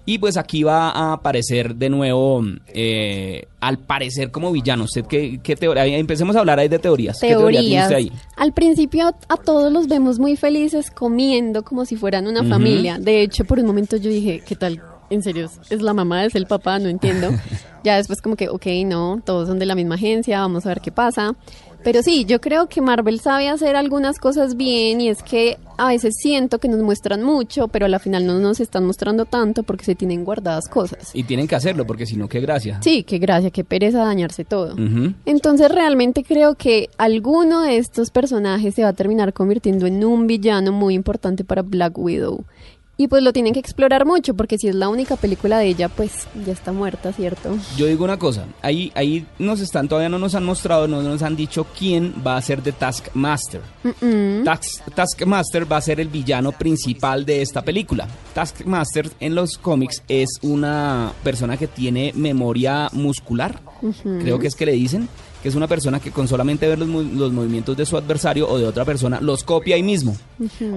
Y 0.09 0.19
pues 0.19 0.37
aquí 0.37 0.63
va 0.63 0.91
a 0.91 1.15
aparecer 1.15 1.75
de 1.75 1.89
nuevo, 1.91 2.41
eh, 2.69 3.47
al 3.59 3.79
parecer 3.79 4.31
como 4.31 4.53
villano. 4.53 4.85
¿Usted 4.85 5.05
qué, 5.07 5.41
qué 5.43 5.57
teoría? 5.57 5.85
Empecemos 5.85 6.37
a 6.37 6.41
hablar 6.41 6.61
ahí 6.61 6.69
de 6.69 6.79
teorías. 6.79 7.19
¿Qué 7.21 7.29
teoría 7.29 7.59
tiene 7.59 7.75
Teorías. 7.77 7.85
usted 7.87 7.97
ahí? 7.97 8.13
Al 8.37 8.53
principio 8.53 9.09
a 9.29 9.37
todos 9.37 9.73
los 9.73 9.89
vemos 9.89 10.21
muy 10.21 10.37
felices 10.37 10.93
comiendo 10.93 11.65
como 11.65 11.85
si 11.85 11.97
fueran 11.97 12.29
una 12.29 12.45
familia. 12.45 12.99
De 13.01 13.23
hecho, 13.23 13.45
por 13.47 13.59
un 13.59 13.67
momento 13.67 13.97
yo 13.97 14.09
dije, 14.11 14.43
¿qué 14.47 14.55
tal? 14.55 14.81
En 15.11 15.23
serio, 15.23 15.49
¿es 15.71 15.83
la 15.83 15.95
mamá? 15.95 16.25
¿Es 16.25 16.35
el 16.35 16.47
papá? 16.47 16.79
No 16.79 16.89
entiendo. 16.89 17.31
ya 17.85 17.97
después 17.97 18.21
como 18.21 18.37
que, 18.37 18.49
ok, 18.49 18.67
no, 18.85 19.21
todos 19.25 19.49
son 19.49 19.59
de 19.59 19.67
la 19.67 19.75
misma 19.75 19.95
agencia, 19.95 20.41
vamos 20.41 20.67
a 20.67 20.71
ver 20.71 20.81
qué 20.81 20.93
pasa. 20.93 21.35
Pero 21.87 22.03
sí, 22.03 22.25
yo 22.25 22.41
creo 22.41 22.69
que 22.69 22.81
Marvel 22.81 23.21
sabe 23.21 23.49
hacer 23.49 23.77
algunas 23.77 24.19
cosas 24.19 24.57
bien 24.57 25.01
y 25.01 25.09
es 25.09 25.23
que 25.23 25.57
a 25.79 25.87
veces 25.87 26.17
siento 26.19 26.59
que 26.59 26.67
nos 26.67 26.81
muestran 26.81 27.23
mucho, 27.23 27.69
pero 27.69 27.87
a 27.87 27.89
la 27.89 28.01
final 28.01 28.27
no 28.27 28.41
nos 28.41 28.59
están 28.59 28.85
mostrando 28.85 29.25
tanto 29.25 29.63
porque 29.63 29.85
se 29.85 29.95
tienen 29.95 30.25
guardadas 30.25 30.67
cosas. 30.69 31.11
Y 31.15 31.23
tienen 31.23 31.47
que 31.47 31.55
hacerlo, 31.55 31.87
porque 31.87 32.05
si 32.05 32.17
no, 32.17 32.29
qué 32.29 32.41
gracia. 32.41 32.81
Sí, 32.83 33.05
qué 33.05 33.19
gracia, 33.19 33.53
qué 33.53 33.63
pereza 33.63 33.99
dañarse 34.05 34.45
todo. 34.45 34.75
Ujú. 34.75 35.15
Entonces 35.27 35.71
realmente 35.71 36.25
creo 36.25 36.57
que 36.57 36.91
alguno 36.99 37.63
de 37.63 37.77
estos 37.77 38.11
personajes 38.11 38.75
se 38.75 38.83
va 38.83 38.89
a 38.89 38.95
terminar 38.95 39.33
convirtiendo 39.33 39.87
en 39.87 40.05
un 40.05 40.27
villano 40.27 40.73
muy 40.73 40.95
importante 40.95 41.45
para 41.45 41.63
Black 41.63 41.97
Widow. 41.97 42.45
Y 42.99 43.09
pues 43.09 43.23
lo 43.23 43.33
tienen 43.35 43.53
que 43.53 43.61
explorar 43.61 44.07
mucho 44.07 44.33
porque 44.35 44.57
si 44.57 44.69
es 44.69 44.75
la 44.75 44.89
única 44.89 45.17
película 45.17 45.59
de 45.59 45.67
ella, 45.67 45.91
pues 45.91 46.27
ya 46.47 46.53
está 46.55 46.73
muerta, 46.73 47.13
¿cierto? 47.13 47.55
Yo 47.77 47.85
digo 47.87 48.05
una 48.05 48.19
cosa, 48.19 48.47
ahí, 48.63 48.91
ahí 48.95 49.27
nos 49.39 49.61
están, 49.61 49.87
todavía 49.87 50.09
no 50.09 50.19
nos 50.19 50.35
han 50.35 50.45
mostrado, 50.45 50.89
no 50.89 51.03
nos 51.03 51.21
han 51.23 51.37
dicho 51.37 51.67
quién 51.79 52.15
va 52.27 52.39
a 52.39 52.43
ser 52.43 52.63
de 52.63 52.73
Taskmaster. 52.73 53.61
Task- 54.45 54.81
Taskmaster 54.95 55.71
va 55.71 55.77
a 55.77 55.83
ser 55.83 56.01
el 56.01 56.09
villano 56.09 56.53
principal 56.53 57.27
de 57.27 57.43
esta 57.43 57.61
película. 57.63 58.09
Taskmaster 58.33 59.11
en 59.21 59.35
los 59.35 59.59
cómics 59.59 60.03
es 60.09 60.31
una 60.41 61.13
persona 61.23 61.59
que 61.59 61.67
tiene 61.67 62.13
memoria 62.15 62.89
muscular, 62.93 63.61
creo 64.23 64.39
que 64.39 64.47
es 64.47 64.55
que 64.55 64.65
le 64.65 64.73
dicen, 64.73 65.07
que 65.43 65.49
es 65.49 65.55
una 65.55 65.67
persona 65.69 66.01
que 66.01 66.11
con 66.11 66.27
solamente 66.29 66.67
ver 66.67 66.79
los, 66.79 66.89
movimientos 66.89 67.77
de 67.77 67.87
su 67.87 67.97
adversario 67.97 68.49
o 68.49 68.59
de 68.59 68.67
otra 68.67 68.85
persona 68.85 69.21
los 69.21 69.45
copia 69.45 69.77
ahí 69.77 69.83
mismo. 69.83 70.17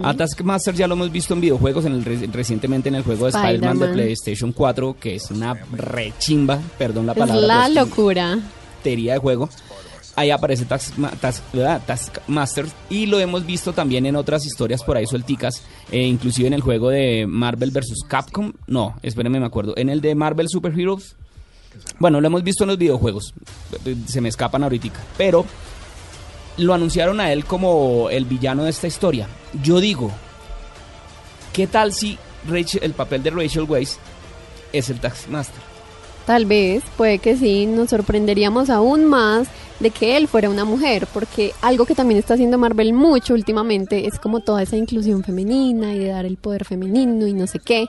A 0.04 0.14
Taskmaster 0.14 0.76
ya 0.76 0.88
lo 0.88 0.94
hemos 0.96 1.12
visto 1.12 1.34
en 1.34 1.42
videojuegos, 1.42 1.86
en 1.86 1.94
el 1.94 2.06
re- 2.06 2.28
recientemente 2.32 2.90
en 2.90 2.96
el 2.96 3.04
juego 3.04 3.26
de 3.26 3.32
Spider-Man 3.32 3.80
de. 3.80 3.88
PlayStation 3.90 4.52
4, 4.52 4.98
que 5.00 5.16
es 5.16 5.32
una 5.32 5.54
rechimba, 5.72 6.60
perdón 6.78 7.06
la 7.08 7.14
palabra. 7.16 7.42
la 7.42 7.64
es 7.68 7.70
que- 7.74 7.80
locura. 7.80 8.40
teoría 8.84 9.14
de 9.14 9.20
juego. 9.20 9.50
Ahí 10.16 10.32
aparece. 10.32 10.66
Taskmaster 11.86 12.66
y 12.90 13.06
lo 13.06 13.20
hemos 13.20 13.46
visto 13.46 13.74
también 13.74 14.06
en 14.06 14.16
otras 14.16 14.46
historias 14.46 14.84
por 14.84 14.98
ahí 14.98 15.06
suelticas, 15.06 15.64
eh, 15.92 16.04
inclusive 16.04 16.48
en 16.48 16.54
el 16.54 16.62
juego 16.62 16.90
de 16.90 17.26
Marvel 17.28 17.72
vs. 17.72 18.04
Capcom. 18.08 18.54
No, 18.68 18.96
espérenme, 19.02 19.40
me 19.40 19.46
acuerdo. 19.46 19.74
En 19.78 19.90
el 19.90 20.02
de 20.02 20.16
Marvel 20.16 20.50
Super 20.50 20.78
Heroes. 20.78 21.16
Bueno, 22.00 22.22
lo 22.22 22.28
hemos 22.28 22.44
visto 22.44 22.64
en 22.64 22.70
los 22.70 22.78
videojuegos. 22.78 23.34
Se 24.08 24.22
me 24.22 24.30
escapan 24.30 24.64
ahorita. 24.64 24.92
Pero 25.18 25.46
lo 26.58 26.74
anunciaron 26.74 27.20
a 27.20 27.32
él 27.32 27.46
como 27.46 28.10
el 28.10 28.26
villano 28.26 28.64
de 28.64 28.70
esta 28.70 28.88
historia. 28.88 29.28
Yo 29.64 29.80
digo, 29.80 30.12
¿qué 31.54 31.68
tal 31.68 31.94
si 31.94 32.18
el 32.82 32.94
papel 32.94 33.24
de 33.24 33.30
Rachel 33.32 33.64
Weisz 33.64 33.98
es 34.74 34.90
el 34.90 35.00
Taskmaster? 35.00 35.62
Tal 36.26 36.46
vez, 36.46 36.84
puede 36.96 37.18
que 37.18 37.36
sí, 37.36 37.66
nos 37.66 37.90
sorprenderíamos 37.90 38.70
aún 38.70 39.06
más 39.06 39.48
de 39.80 39.90
que 39.90 40.16
él 40.18 40.28
fuera 40.28 40.50
una 40.50 40.66
mujer, 40.66 41.08
porque 41.14 41.54
algo 41.62 41.86
que 41.86 41.96
también 41.96 42.20
está 42.20 42.36
haciendo 42.36 42.58
Marvel 42.58 42.94
mucho 42.94 43.34
últimamente 43.34 44.06
es 44.06 44.20
como 44.20 44.42
toda 44.42 44.62
esa 44.62 44.76
inclusión 44.76 45.24
femenina 45.24 45.96
y 45.96 46.00
de 46.00 46.10
dar 46.10 46.26
el 46.26 46.38
poder 46.38 46.66
femenino 46.66 47.26
y 47.26 47.34
no 47.34 47.48
sé 47.48 47.60
qué. 47.60 47.88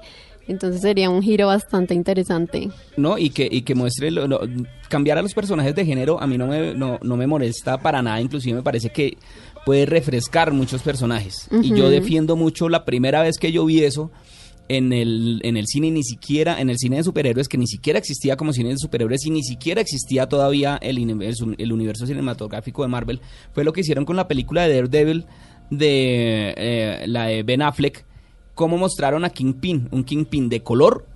Entonces 0.50 0.82
sería 0.82 1.08
un 1.08 1.22
giro 1.22 1.46
bastante 1.46 1.94
interesante. 1.94 2.70
¿no? 2.96 3.16
Y 3.18 3.30
que, 3.30 3.48
y 3.50 3.62
que 3.62 3.74
muestre, 3.74 4.10
lo- 4.10 4.26
lo- 4.28 4.40
cambiar 4.88 5.16
a 5.18 5.22
los 5.22 5.32
personajes 5.32 5.74
de 5.74 5.84
género 5.86 6.20
a 6.20 6.26
mí 6.26 6.36
no 6.36 6.46
me, 6.46 6.74
no, 6.74 6.98
no 7.02 7.16
me 7.16 7.26
molesta 7.26 7.78
para 7.78 8.02
nada, 8.02 8.20
inclusive 8.20 8.56
me 8.56 8.62
parece 8.62 8.90
que 8.90 9.16
puede 9.64 9.86
refrescar 9.86 10.52
muchos 10.52 10.82
personajes. 10.82 11.48
Y 11.62 11.68
yo 11.70 11.88
defiendo 11.90 12.34
mucho 12.36 12.68
la 12.68 12.84
primera 12.84 13.22
vez 13.22 13.38
que 13.38 13.52
yo 13.52 13.64
vi 13.64 13.84
eso 13.84 14.10
en 14.68 14.92
el, 14.92 15.40
en 15.42 15.56
el 15.56 15.66
cine, 15.66 15.90
ni 15.90 16.02
siquiera, 16.04 16.60
en 16.60 16.70
el 16.70 16.78
cine 16.78 16.96
de 16.96 17.02
superhéroes, 17.04 17.48
que 17.48 17.58
ni 17.58 17.66
siquiera 17.66 17.98
existía 17.98 18.36
como 18.36 18.52
cine 18.52 18.68
de 18.70 18.78
superhéroes 18.78 19.26
y 19.26 19.30
ni 19.30 19.42
siquiera 19.42 19.80
existía 19.80 20.28
todavía 20.28 20.78
el, 20.80 20.96
el, 20.98 21.34
el 21.58 21.72
universo 21.72 22.06
cinematográfico 22.06 22.82
de 22.82 22.88
Marvel, 22.88 23.20
fue 23.52 23.64
lo 23.64 23.72
que 23.72 23.80
hicieron 23.80 24.04
con 24.04 24.14
la 24.16 24.28
película 24.28 24.66
de 24.66 24.74
Daredevil 24.76 25.26
de 25.70 26.54
eh, 26.56 27.04
la 27.06 27.26
de 27.26 27.42
Ben 27.42 27.62
Affleck, 27.62 28.04
cómo 28.60 28.76
mostraron 28.76 29.24
a 29.24 29.30
Kingpin, 29.30 29.88
un 29.90 30.04
Kingpin 30.04 30.50
de 30.50 30.62
color 30.62 31.06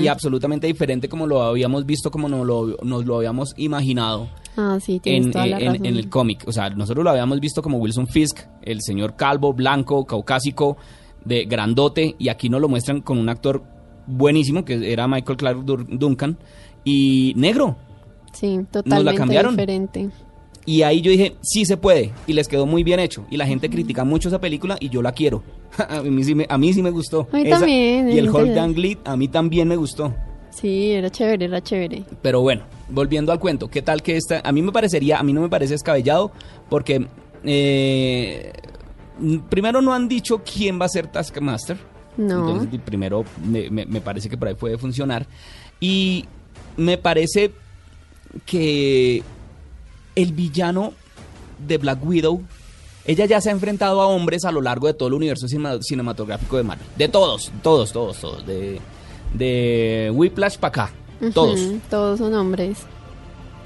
y 0.00 0.08
absolutamente 0.08 0.66
diferente 0.66 1.08
como 1.10 1.26
lo 1.26 1.42
habíamos 1.42 1.84
visto, 1.84 2.10
como 2.10 2.26
nos 2.28 2.46
lo, 2.46 2.76
nos 2.82 3.04
lo 3.04 3.16
habíamos 3.18 3.52
imaginado 3.58 4.28
Ah, 4.56 4.78
sí, 4.80 4.98
tienes 4.98 5.26
en, 5.26 5.32
toda 5.32 5.46
la 5.46 5.58
en- 5.60 5.66
razón. 5.72 5.86
en 5.86 5.96
el 5.96 6.08
cómic. 6.08 6.44
O 6.48 6.52
sea, 6.52 6.70
nosotros 6.70 7.04
lo 7.04 7.10
habíamos 7.10 7.38
visto 7.38 7.60
como 7.62 7.76
Wilson 7.78 8.06
Fisk, 8.08 8.38
el 8.62 8.80
señor 8.80 9.14
calvo, 9.14 9.52
blanco, 9.52 10.04
caucásico, 10.06 10.76
de 11.24 11.44
grandote, 11.44 12.16
y 12.18 12.28
aquí 12.30 12.48
nos 12.48 12.60
lo 12.62 12.68
muestran 12.68 13.02
con 13.02 13.18
un 13.18 13.28
actor 13.28 13.62
buenísimo, 14.06 14.64
que 14.64 14.90
era 14.92 15.06
Michael 15.06 15.36
Clark 15.36 15.64
Duncan, 15.64 16.38
y 16.82 17.34
negro. 17.36 17.76
Sí, 18.32 18.58
totalmente 18.72 19.14
cambiaron. 19.18 19.52
diferente. 19.54 20.10
Y 20.68 20.82
ahí 20.82 21.00
yo 21.00 21.10
dije, 21.10 21.34
sí 21.40 21.64
se 21.64 21.78
puede, 21.78 22.12
y 22.26 22.34
les 22.34 22.46
quedó 22.46 22.66
muy 22.66 22.82
bien 22.84 23.00
hecho. 23.00 23.24
Y 23.30 23.38
la 23.38 23.46
gente 23.46 23.70
critica 23.70 24.04
mucho 24.04 24.28
esa 24.28 24.38
película 24.38 24.76
y 24.78 24.90
yo 24.90 25.00
la 25.00 25.12
quiero. 25.12 25.42
a, 25.78 26.02
mí 26.02 26.22
sí 26.24 26.34
me, 26.34 26.44
a 26.46 26.58
mí 26.58 26.74
sí 26.74 26.82
me 26.82 26.90
gustó. 26.90 27.26
A 27.32 27.36
mí 27.38 27.48
también, 27.48 28.10
Y 28.12 28.18
el 28.18 28.28
Hulk 28.28 28.54
Ang 28.58 28.76
Lee 28.76 28.98
a 29.06 29.16
mí 29.16 29.28
también 29.28 29.66
me 29.66 29.76
gustó. 29.76 30.14
Sí, 30.50 30.90
era 30.90 31.08
chévere, 31.08 31.46
era 31.46 31.62
chévere. 31.62 32.04
Pero 32.20 32.42
bueno, 32.42 32.64
volviendo 32.90 33.32
al 33.32 33.38
cuento, 33.38 33.68
¿qué 33.70 33.80
tal 33.80 34.02
que 34.02 34.18
esta? 34.18 34.42
A 34.44 34.52
mí 34.52 34.60
me 34.60 34.70
parecería, 34.70 35.18
a 35.18 35.22
mí 35.22 35.32
no 35.32 35.40
me 35.40 35.48
parece 35.48 35.72
descabellado 35.72 36.32
porque 36.68 37.06
eh, 37.44 38.52
primero 39.48 39.80
no 39.80 39.94
han 39.94 40.06
dicho 40.06 40.42
quién 40.44 40.78
va 40.78 40.84
a 40.84 40.90
ser 40.90 41.06
Taskmaster. 41.06 41.78
No. 42.18 42.40
Entonces, 42.50 42.80
primero 42.84 43.24
me, 43.42 43.70
me- 43.70 43.86
me 43.86 44.02
parece 44.02 44.28
que 44.28 44.36
por 44.36 44.48
ahí 44.48 44.54
puede 44.54 44.76
funcionar. 44.76 45.26
Y 45.80 46.26
me 46.76 46.98
parece 46.98 47.52
que 48.44 49.22
el 50.22 50.32
villano 50.32 50.92
de 51.66 51.78
Black 51.78 52.04
Widow, 52.04 52.42
ella 53.06 53.24
ya 53.26 53.40
se 53.40 53.48
ha 53.48 53.52
enfrentado 53.52 54.00
a 54.02 54.06
hombres 54.06 54.44
a 54.44 54.52
lo 54.52 54.60
largo 54.60 54.86
de 54.86 54.94
todo 54.94 55.08
el 55.08 55.14
universo 55.14 55.46
cinema- 55.48 55.80
cinematográfico 55.82 56.56
de 56.56 56.62
Marvel. 56.62 56.86
De 56.96 57.08
todos, 57.08 57.50
todos, 57.62 57.92
todos, 57.92 58.18
todos. 58.18 58.46
De, 58.46 58.80
de 59.34 60.10
Whiplash 60.14 60.56
para 60.58 60.68
acá. 60.84 60.90
Todos 61.34 61.58
Todos 61.90 62.18
son 62.18 62.34
hombres. 62.34 62.78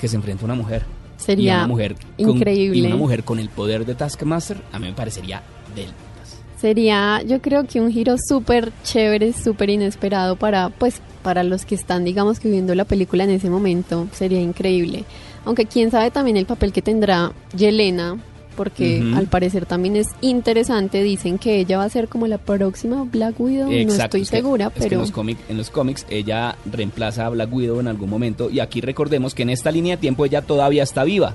que 0.00 0.08
se 0.08 0.16
enfrenta 0.16 0.42
a 0.42 0.46
una 0.46 0.54
mujer. 0.54 0.84
Sería 1.16 1.52
y 1.52 1.56
una 1.58 1.66
mujer 1.68 1.96
con- 2.18 2.30
increíble. 2.36 2.78
y 2.78 2.86
una 2.86 2.96
mujer 2.96 3.24
con 3.24 3.38
el 3.38 3.48
poder 3.48 3.84
de 3.86 3.94
Taskmaster, 3.94 4.60
a 4.72 4.78
mí 4.78 4.86
me 4.88 4.92
parecería 4.92 5.42
del. 5.74 5.90
Sería, 6.60 7.22
yo 7.26 7.40
creo 7.42 7.66
que 7.66 7.80
un 7.80 7.90
giro 7.90 8.14
súper 8.24 8.72
chévere, 8.84 9.32
súper 9.32 9.70
inesperado 9.70 10.36
para, 10.36 10.68
pues, 10.70 11.00
para 11.22 11.42
los 11.42 11.64
que 11.64 11.74
están, 11.74 12.04
digamos, 12.04 12.38
que 12.38 12.48
viendo 12.48 12.74
la 12.76 12.84
película 12.84 13.24
en 13.24 13.30
ese 13.30 13.50
momento. 13.50 14.06
Sería 14.12 14.40
increíble. 14.40 15.04
Aunque 15.44 15.66
quién 15.66 15.90
sabe 15.90 16.10
también 16.10 16.36
el 16.36 16.46
papel 16.46 16.72
que 16.72 16.82
tendrá 16.82 17.32
Yelena, 17.56 18.16
porque 18.56 19.02
al 19.16 19.28
parecer 19.28 19.64
también 19.64 19.96
es 19.96 20.08
interesante. 20.20 21.02
Dicen 21.02 21.38
que 21.38 21.58
ella 21.58 21.78
va 21.78 21.84
a 21.84 21.88
ser 21.88 22.06
como 22.08 22.26
la 22.26 22.36
próxima 22.36 23.02
Black 23.10 23.40
Widow. 23.40 23.66
no 23.68 23.72
Exacto, 23.72 24.18
estoy 24.18 24.20
es 24.22 24.30
que- 24.30 24.36
segura, 24.36 24.66
es 24.66 24.72
que 24.74 24.80
pero 24.80 24.94
en 24.96 25.00
los, 25.00 25.10
cómic- 25.10 25.38
en 25.48 25.56
los 25.56 25.70
cómics 25.70 26.06
ella 26.10 26.56
reemplaza 26.70 27.24
a 27.26 27.28
Black 27.30 27.50
Widow 27.52 27.80
en 27.80 27.88
algún 27.88 28.10
momento 28.10 28.50
y 28.50 28.60
aquí 28.60 28.82
recordemos 28.82 29.34
que 29.34 29.42
en 29.42 29.50
esta 29.50 29.70
línea 29.72 29.96
de 29.96 30.00
tiempo 30.02 30.26
ella 30.26 30.42
todavía 30.42 30.82
está 30.82 31.02
viva 31.02 31.34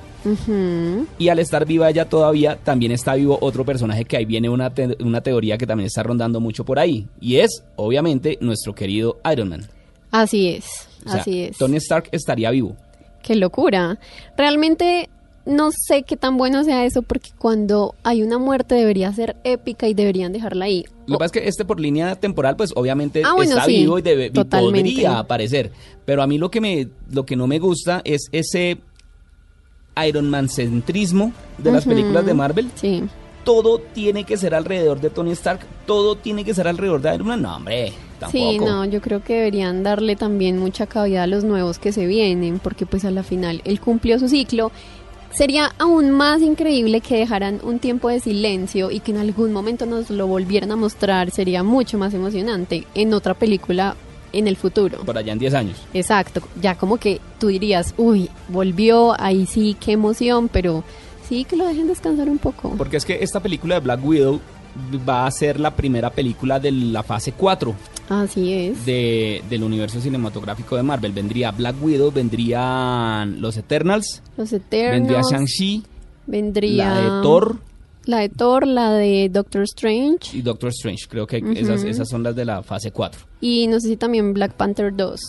y 1.18 1.30
al 1.30 1.40
estar 1.40 1.66
viva 1.66 1.90
ella 1.90 2.06
todavía 2.06 2.58
también 2.64 2.92
está 2.92 3.16
vivo 3.16 3.38
otro 3.42 3.66
personaje 3.66 4.06
que 4.06 4.18
ahí 4.18 4.26
viene 4.26 4.50
una, 4.50 4.70
te- 4.74 4.96
una 5.04 5.22
teoría 5.22 5.58
que 5.58 5.66
también 5.66 5.88
está 5.88 6.04
rondando 6.04 6.40
mucho 6.40 6.66
por 6.66 6.78
ahí 6.80 7.08
y 7.20 7.38
es 7.38 7.64
obviamente 7.78 8.38
nuestro 8.42 8.76
querido 8.76 9.18
Iron 9.32 9.50
Man. 9.50 9.66
así 10.12 10.50
es, 10.50 10.66
O 11.06 11.10
sea, 11.10 11.22
así 11.22 11.42
es. 11.44 11.58
Tony 11.58 11.78
Stark 11.78 12.10
estaría 12.12 12.52
vivo. 12.52 12.76
Qué 13.28 13.36
locura. 13.36 14.00
Realmente 14.38 15.10
no 15.46 15.72
sé 15.74 16.04
qué 16.04 16.16
tan 16.16 16.38
bueno 16.38 16.64
sea 16.64 16.86
eso 16.86 17.02
porque 17.02 17.32
cuando 17.38 17.94
hay 18.04 18.24
una 18.24 18.38
muerte 18.38 18.74
debería 18.74 19.12
ser 19.12 19.36
épica 19.44 19.90
y 19.90 19.94
deberían 19.94 20.32
dejarla 20.32 20.64
ahí. 20.64 20.86
Lo 21.08 21.18
que 21.18 21.20
pasa 21.20 21.26
es 21.26 21.32
que 21.34 21.50
este 21.50 21.66
por 21.66 21.78
línea 21.78 22.16
temporal, 22.16 22.56
pues 22.56 22.72
obviamente 22.74 23.24
Ah, 23.26 23.34
bueno, 23.34 23.56
está 23.56 23.66
sí, 23.66 23.80
vivo 23.80 24.00
y, 24.00 24.02
debe, 24.02 24.28
y 24.28 24.44
podría 24.46 25.20
aparecer. 25.20 25.74
Pero 26.06 26.24
a 26.24 26.28
mí 26.28 26.38
lo 26.38 26.50
que 26.50 26.62
me, 26.62 26.88
lo 27.12 27.26
que 27.26 27.36
no 27.36 27.48
me 27.48 27.60
gusta 27.60 28.02
es 28.06 28.30
ese 28.32 28.78
Iron 30.08 30.30
Man 30.30 30.48
centrismo 30.48 31.34
de 31.58 31.74
las 31.74 31.84
películas 31.84 32.26
de 32.26 32.34
Marvel. 32.34 32.72
Sí. 32.76 33.04
Todo 33.44 33.80
tiene 33.80 34.24
que 34.24 34.38
ser 34.38 34.56
alrededor 34.56 35.02
de 35.02 35.10
Tony 35.10 35.32
Stark, 35.32 35.60
todo 35.86 36.16
tiene 36.16 36.46
que 36.46 36.54
ser 36.54 36.70
alrededor 36.70 37.02
de 37.02 37.14
Iron 37.14 37.28
Man. 37.28 37.42
No, 37.42 37.58
hombre, 37.58 37.92
tampoco. 38.20 38.52
Sí, 38.52 38.60
no, 38.60 38.86
yo 38.86 39.02
creo 39.02 39.24
que 39.24 39.36
deberían 39.36 39.84
darle 39.84 40.16
también 40.16 40.58
mucha 40.58 40.88
cabida 40.88 41.24
a 41.24 41.28
los 41.28 41.44
nuevos 41.44 41.80
que 41.80 41.92
se 41.92 42.06
vienen, 42.06 42.60
porque 42.60 42.86
pues 42.86 43.06
a 43.06 43.12
la 43.12 43.24
final 43.24 43.62
él 43.66 43.80
cumplió 43.80 44.20
su 44.20 44.28
ciclo. 44.28 44.72
Sería 45.32 45.74
aún 45.78 46.12
más 46.12 46.42
increíble 46.42 47.02
que 47.02 47.18
dejaran 47.18 47.60
un 47.64 47.80
tiempo 47.80 48.10
de 48.10 48.20
silencio 48.20 48.90
y 48.92 49.02
que 49.02 49.12
en 49.12 49.18
algún 49.18 49.54
momento 49.54 49.86
nos 49.86 50.10
lo 50.10 50.26
volvieran 50.26 50.72
a 50.72 50.76
mostrar, 50.76 51.32
sería 51.32 51.64
mucho 51.64 51.98
más 51.98 52.14
emocionante 52.14 52.86
en 52.96 53.14
otra 53.14 53.34
película 53.34 53.96
en 54.34 54.48
el 54.48 54.56
futuro. 54.56 55.00
Por 55.00 55.18
allá 55.18 55.34
en 55.34 55.40
10 55.40 55.54
años. 55.54 55.78
Exacto, 55.94 56.42
ya 56.62 56.76
como 56.76 56.98
que 56.98 57.20
tú 57.40 57.48
dirías, 57.48 57.94
uy, 57.98 58.30
volvió, 58.48 59.20
ahí 59.20 59.46
sí, 59.46 59.76
qué 59.80 59.94
emoción, 59.94 60.50
pero 60.50 60.84
sí 61.28 61.44
que 61.44 61.56
lo 61.56 61.68
dejen 61.68 61.88
descansar 61.88 62.30
un 62.30 62.38
poco. 62.38 62.74
Porque 62.78 62.98
es 62.98 63.06
que 63.06 63.22
esta 63.22 63.40
película 63.40 63.76
de 63.76 63.82
Black 63.82 64.04
Widow 64.04 64.40
va 65.08 65.26
a 65.26 65.32
ser 65.32 65.60
la 65.60 65.76
primera 65.76 66.10
película 66.10 66.60
de 66.60 66.72
la 66.72 67.04
fase 67.04 67.34
4 67.34 67.74
Así 68.10 68.54
es. 68.54 68.86
de, 68.86 69.44
del 69.50 69.64
universo 69.64 70.00
cinematográfico 70.00 70.76
de 70.78 70.84
Marvel. 70.84 71.12
Vendría 71.12 71.52
Black 71.52 71.76
Widow, 71.82 72.12
vendrían 72.12 73.42
los 73.42 73.58
Eternals, 73.58 74.22
Los 74.38 74.52
vendría 74.52 75.20
Eternos, 75.20 75.32
Shang-Chi, 75.32 75.84
vendría 76.26 76.90
la 76.90 77.02
de 77.02 77.22
Thor 77.22 77.58
la 78.06 78.20
de 78.20 78.30
Thor, 78.30 78.66
la 78.66 78.94
de 78.94 79.28
Doctor 79.30 79.64
Strange 79.64 80.38
y 80.38 80.42
Doctor 80.42 80.70
Strange. 80.70 81.08
Creo 81.10 81.28
que 81.28 81.44
esas, 81.56 81.84
esas 81.84 82.08
son 82.08 82.24
las 82.24 82.36
de 82.36 82.46
la 82.46 82.64
fase 82.64 82.92
4. 82.92 83.22
y 83.42 83.68
no 83.68 83.80
sé 83.82 83.90
si 83.90 83.98
también 83.98 84.34
Black 84.34 84.54
Panther 84.54 84.96
2. 84.96 85.20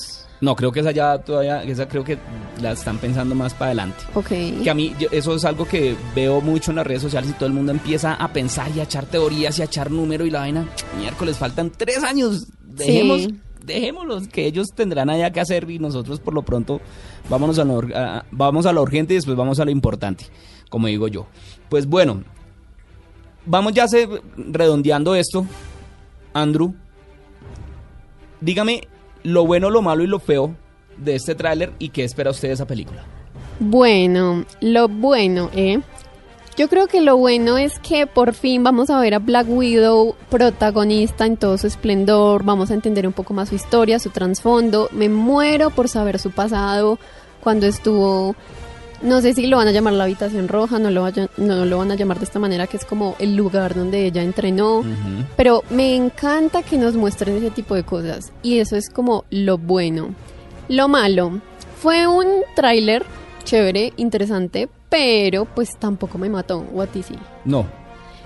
No, 0.40 0.54
creo 0.54 0.70
que 0.70 0.80
esa 0.80 0.92
ya 0.92 1.18
todavía, 1.18 1.62
esa 1.64 1.88
creo 1.88 2.04
que 2.04 2.16
la 2.62 2.72
están 2.72 2.98
pensando 2.98 3.34
más 3.34 3.54
para 3.54 3.66
adelante. 3.72 3.98
Ok. 4.14 4.28
Que 4.62 4.70
a 4.70 4.74
mí 4.74 4.94
yo- 4.98 5.08
eso 5.10 5.34
es 5.34 5.44
algo 5.44 5.66
que 5.66 5.96
veo 6.14 6.40
mucho 6.40 6.70
en 6.70 6.76
las 6.76 6.86
redes 6.86 7.02
sociales 7.02 7.30
y 7.30 7.32
todo 7.32 7.46
el 7.46 7.52
mundo 7.52 7.72
empieza 7.72 8.14
a 8.14 8.28
pensar 8.32 8.70
y 8.74 8.78
a 8.80 8.84
echar 8.84 9.06
teorías 9.06 9.58
y 9.58 9.62
a 9.62 9.64
echar 9.64 9.90
número 9.90 10.24
y 10.26 10.30
la 10.30 10.40
vaina. 10.40 10.68
Miércoles, 10.96 11.36
faltan 11.38 11.70
tres 11.76 12.04
años. 12.04 12.46
Dejemos, 12.62 13.22
Sí. 13.22 13.40
dejémoslos, 13.64 14.28
que 14.28 14.46
ellos 14.46 14.68
tendrán 14.74 15.10
allá 15.10 15.32
que 15.32 15.40
hacer 15.40 15.68
y 15.68 15.80
nosotros 15.80 16.20
por 16.20 16.32
lo 16.34 16.42
pronto 16.42 16.80
vámonos 17.28 17.58
a 17.58 17.64
lo, 17.64 17.80
a- 17.96 18.24
vamos 18.30 18.64
a 18.66 18.72
lo 18.72 18.82
urgente 18.82 19.14
y 19.14 19.16
después 19.16 19.36
vamos 19.36 19.58
a 19.58 19.64
lo 19.64 19.72
importante, 19.72 20.26
como 20.70 20.86
digo 20.86 21.08
yo. 21.08 21.26
Pues 21.68 21.86
bueno, 21.86 22.22
vamos 23.44 23.72
ya 23.74 23.88
se- 23.88 24.08
redondeando 24.36 25.16
esto. 25.16 25.44
Andrew, 26.32 26.74
dígame 28.40 28.82
lo 29.28 29.46
bueno, 29.46 29.68
lo 29.68 29.82
malo 29.82 30.02
y 30.02 30.06
lo 30.06 30.20
feo 30.20 30.54
de 30.96 31.14
este 31.14 31.34
tráiler 31.34 31.72
y 31.78 31.90
qué 31.90 32.04
espera 32.04 32.30
usted 32.30 32.48
de 32.48 32.54
esa 32.54 32.66
película. 32.66 33.04
Bueno, 33.60 34.44
lo 34.60 34.88
bueno, 34.88 35.50
¿eh? 35.54 35.80
Yo 36.56 36.68
creo 36.68 36.88
que 36.88 37.02
lo 37.02 37.16
bueno 37.16 37.56
es 37.56 37.78
que 37.78 38.06
por 38.06 38.34
fin 38.34 38.64
vamos 38.64 38.90
a 38.90 38.98
ver 38.98 39.14
a 39.14 39.20
Black 39.20 39.46
Widow 39.48 40.16
protagonista 40.28 41.24
en 41.26 41.36
todo 41.36 41.56
su 41.56 41.68
esplendor, 41.68 42.42
vamos 42.42 42.70
a 42.70 42.74
entender 42.74 43.06
un 43.06 43.12
poco 43.12 43.34
más 43.34 43.50
su 43.50 43.54
historia, 43.54 43.98
su 43.98 44.10
trasfondo. 44.10 44.88
Me 44.92 45.08
muero 45.08 45.70
por 45.70 45.88
saber 45.88 46.18
su 46.18 46.30
pasado 46.30 46.98
cuando 47.40 47.66
estuvo, 47.66 48.34
no 49.02 49.20
sé 49.20 49.32
si 49.34 49.46
lo 49.46 49.56
van 49.58 49.68
a 49.68 49.72
llamar 49.72 49.92
la 49.94 50.04
habitación 50.04 50.48
roja, 50.48 50.78
no 50.78 50.90
lo, 50.90 51.02
vaya- 51.02 51.28
no 51.36 51.64
lo 51.64 51.78
van 51.78 51.90
a 51.92 51.94
llamar 51.94 52.18
de 52.18 52.24
esta 52.24 52.38
manera, 52.38 52.66
que 52.66 52.76
es 52.76 52.84
como 52.84 53.14
el 53.18 53.36
lugar 53.36 53.74
donde 53.74 54.04
ella 54.06 54.22
entrenó. 54.22 54.82
Pero 55.36 55.62
me 55.70 55.94
encanta 55.94 56.62
que 56.62 56.76
nos 56.78 56.94
muestren 56.94 57.36
ese 57.36 57.50
tipo 57.50 57.74
de 57.74 57.82
cosas. 57.84 58.32
Y 58.42 58.58
eso 58.58 58.76
es 58.76 58.90
como 58.90 59.24
lo 59.30 59.58
bueno. 59.58 60.14
Lo 60.68 60.88
malo. 60.88 61.40
Fue 61.80 62.06
un 62.06 62.26
tráiler 62.56 63.04
chévere, 63.44 63.92
interesante, 63.96 64.68
pero 64.90 65.44
pues 65.46 65.76
tampoco 65.78 66.18
me 66.18 66.28
mató. 66.28 66.58
What 66.72 66.88
is 66.94 67.10
it? 67.10 67.18
No, 67.44 67.64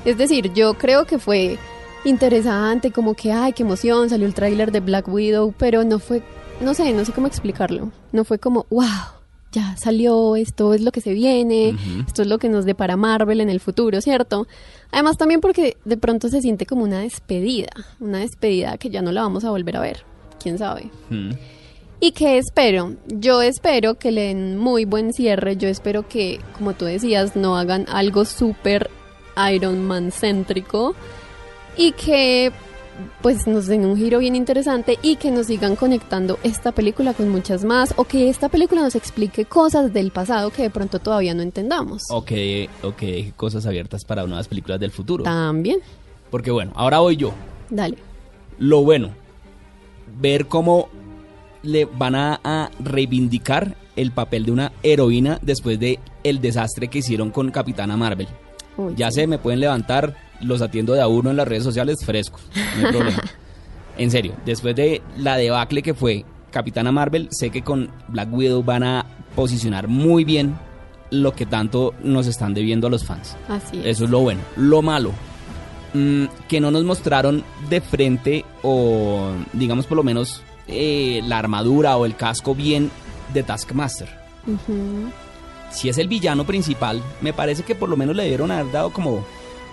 Es 0.05 0.17
decir, 0.19 0.53
yo 0.53 0.75
creo 0.75 1.05
que 1.07 1.19
fue 1.19 1.59
interesante, 2.05 2.91
como 2.91 3.15
que, 3.15 3.31
ay, 3.33 3.53
qué 3.53 3.63
emoción, 3.63 4.11
salió 4.11 4.27
el 4.27 4.35
tráiler 4.35 4.73
de 4.73 4.81
Black 4.81 5.07
Widow, 5.09 5.55
pero 5.57 5.85
no 5.85 5.99
fue, 5.99 6.23
no 6.61 6.75
sé, 6.75 6.93
no 6.93 7.05
sé 7.05 7.13
cómo 7.13 7.27
explicarlo. 7.27 7.91
No 8.11 8.25
fue 8.25 8.39
como, 8.39 8.67
wow, 8.71 8.85
ya 9.53 9.77
salió, 9.77 10.35
esto 10.35 10.75
es 10.75 10.81
lo 10.81 10.91
que 10.91 11.01
se 11.01 11.13
viene, 11.13 11.77
esto 12.07 12.23
es 12.23 12.29
lo 12.29 12.39
que 12.39 12.49
nos 12.49 12.65
depara 12.65 12.97
Marvel 12.97 13.41
en 13.41 13.51
el 13.51 13.61
futuro, 13.61 14.01
¿cierto? 14.01 14.47
Además 14.91 15.19
también 15.19 15.41
porque 15.41 15.77
de 15.85 15.97
pronto 15.97 16.29
se 16.29 16.41
siente 16.41 16.67
como 16.67 16.85
una 16.85 17.01
despedida, 17.01 17.71
una 18.01 18.19
despedida 18.19 18.79
que 18.79 18.91
ya 18.91 19.03
no 19.03 19.13
la 19.13 19.23
vamos 19.23 19.45
a 19.45 19.51
volver 19.51 19.77
a 19.77 19.81
ver, 19.81 20.05
quién 20.43 20.59
sabe. 20.59 20.91
Mm. 21.11 21.33
¿Y 22.01 22.11
qué 22.13 22.39
espero? 22.39 22.97
Yo 23.07 23.43
espero 23.43 23.95
que 23.95 24.11
le 24.11 24.23
den 24.23 24.59
muy 24.59 24.85
buen 24.85 25.13
cierre. 25.13 25.57
Yo 25.57 25.69
espero 25.69 26.09
que, 26.09 26.41
como 26.59 26.73
tú 26.73 26.85
decías, 26.85 27.37
no 27.37 27.57
hagan 27.57 27.87
algo 27.89 28.25
súper 28.25 28.91
Iron 29.53 29.87
Man 29.87 30.11
céntrico 30.11 30.97
y 31.77 31.93
que 31.93 32.51
pues 33.23 33.47
nos 33.47 33.67
den 33.67 33.85
un 33.87 33.97
giro 33.97 34.19
bien 34.19 34.37
interesante 34.37 34.99
y 35.03 35.17
que 35.17 35.31
nos 35.31 35.47
sigan 35.47 35.77
conectando 35.77 36.39
esta 36.43 36.73
película 36.73 37.15
con 37.15 37.29
muchas 37.29 37.65
más 37.65 37.95
o 37.97 38.05
que 38.05 38.29
esta 38.29 38.49
película 38.49 38.83
nos 38.83 38.95
explique 38.95 39.45
cosas 39.45 39.93
del 39.93 40.11
pasado 40.11 40.51
que 40.51 40.63
de 40.63 40.71
pronto 40.71 40.99
todavía 40.99 41.35
no 41.35 41.43
entendamos. 41.43 42.03
o 42.11 42.25
que, 42.25 42.69
o 42.83 42.95
que 42.95 43.07
deje 43.07 43.33
cosas 43.33 43.67
abiertas 43.67 44.05
para 44.05 44.27
nuevas 44.27 44.49
películas 44.49 44.79
del 44.81 44.91
futuro. 44.91 45.25
También, 45.25 45.79
Porque 46.31 46.51
bueno, 46.51 46.73
ahora 46.75 46.99
voy 47.01 47.17
yo. 47.17 47.33
dale. 47.71 47.97
Lo 48.59 48.83
bueno, 48.83 49.11
ver 50.21 50.47
cómo 50.47 50.89
le 51.63 51.85
van 51.87 52.15
a, 52.15 52.41
a 52.45 52.71
reivindicar 52.81 53.77
el 53.97 54.11
papel 54.13 54.45
de 54.47 54.53
una 54.53 54.73
heroína 54.83 55.39
después 55.43 55.79
de 55.79 55.99
el 56.25 56.41
desastre 56.41 56.89
que 56.89 56.99
hicieron 56.99 57.31
con 57.31 57.51
Capitana 57.51 57.97
Marvel. 57.97 58.29
Uy, 58.77 58.95
Ya 58.97 59.11
sí. 59.11 59.17
se 59.21 59.27
me 59.27 59.39
pueden 59.39 59.61
levantar, 59.61 60.17
los 60.43 60.63
atiendo 60.63 60.93
de 60.93 61.01
a 61.01 61.09
uno 61.09 61.31
en 61.31 61.37
las 61.37 61.49
redes 61.49 61.65
sociales 61.65 62.05
frescos, 62.05 62.43
no 62.79 62.87
hay 62.87 62.93
problema. 62.93 63.23
En 63.99 64.11
serio, 64.11 64.33
después 64.47 64.75
de 64.75 65.03
la 65.19 65.37
debacle 65.37 65.83
que 65.83 65.93
fue 65.93 66.25
Capitana 66.51 66.93
Marvel, 66.93 67.29
sé 67.31 67.51
que 67.51 67.63
con 67.63 67.91
Black 68.09 68.33
Widow 68.33 68.63
van 68.63 68.85
a 68.85 69.05
posicionar 69.37 69.87
muy 69.87 70.25
bien 70.25 70.57
lo 71.11 71.35
que 71.35 71.45
tanto 71.45 71.95
nos 72.03 72.27
están 72.27 72.55
debiendo 72.55 72.87
a 72.87 72.91
los 72.91 73.05
fans. 73.05 73.37
Así 73.49 73.81
es. 73.81 73.87
Eso 73.87 74.05
es 74.05 74.11
lo 74.11 74.21
bueno. 74.21 74.41
Lo 74.57 74.81
malo, 74.81 75.13
mm, 75.93 76.25
que 76.49 76.59
no 76.59 76.71
nos 76.71 76.85
mostraron 76.85 77.45
de 77.69 77.83
frente 77.83 78.45
o, 78.63 79.33
digamos, 79.53 79.87
por 79.87 79.99
lo 79.99 80.05
menos 80.05 80.43
eh, 80.69 81.21
la 81.27 81.39
armadura 81.39 81.97
o 81.97 82.07
el 82.07 82.17
casco 82.17 82.55
bien 82.55 82.91
de 83.35 83.43
Taskmaster. 83.43 84.09
Si 85.71 85.89
es 85.89 85.99
el 85.99 86.09
villano 86.09 86.45
principal, 86.45 87.03
me 87.21 87.33
parece 87.33 87.63
que 87.63 87.75
por 87.75 87.89
lo 87.89 87.97
menos 87.97 88.17
le 88.17 88.27
dieron 88.27 88.51
haber 88.51 88.73
dado 88.73 88.91
como, 88.93 89.25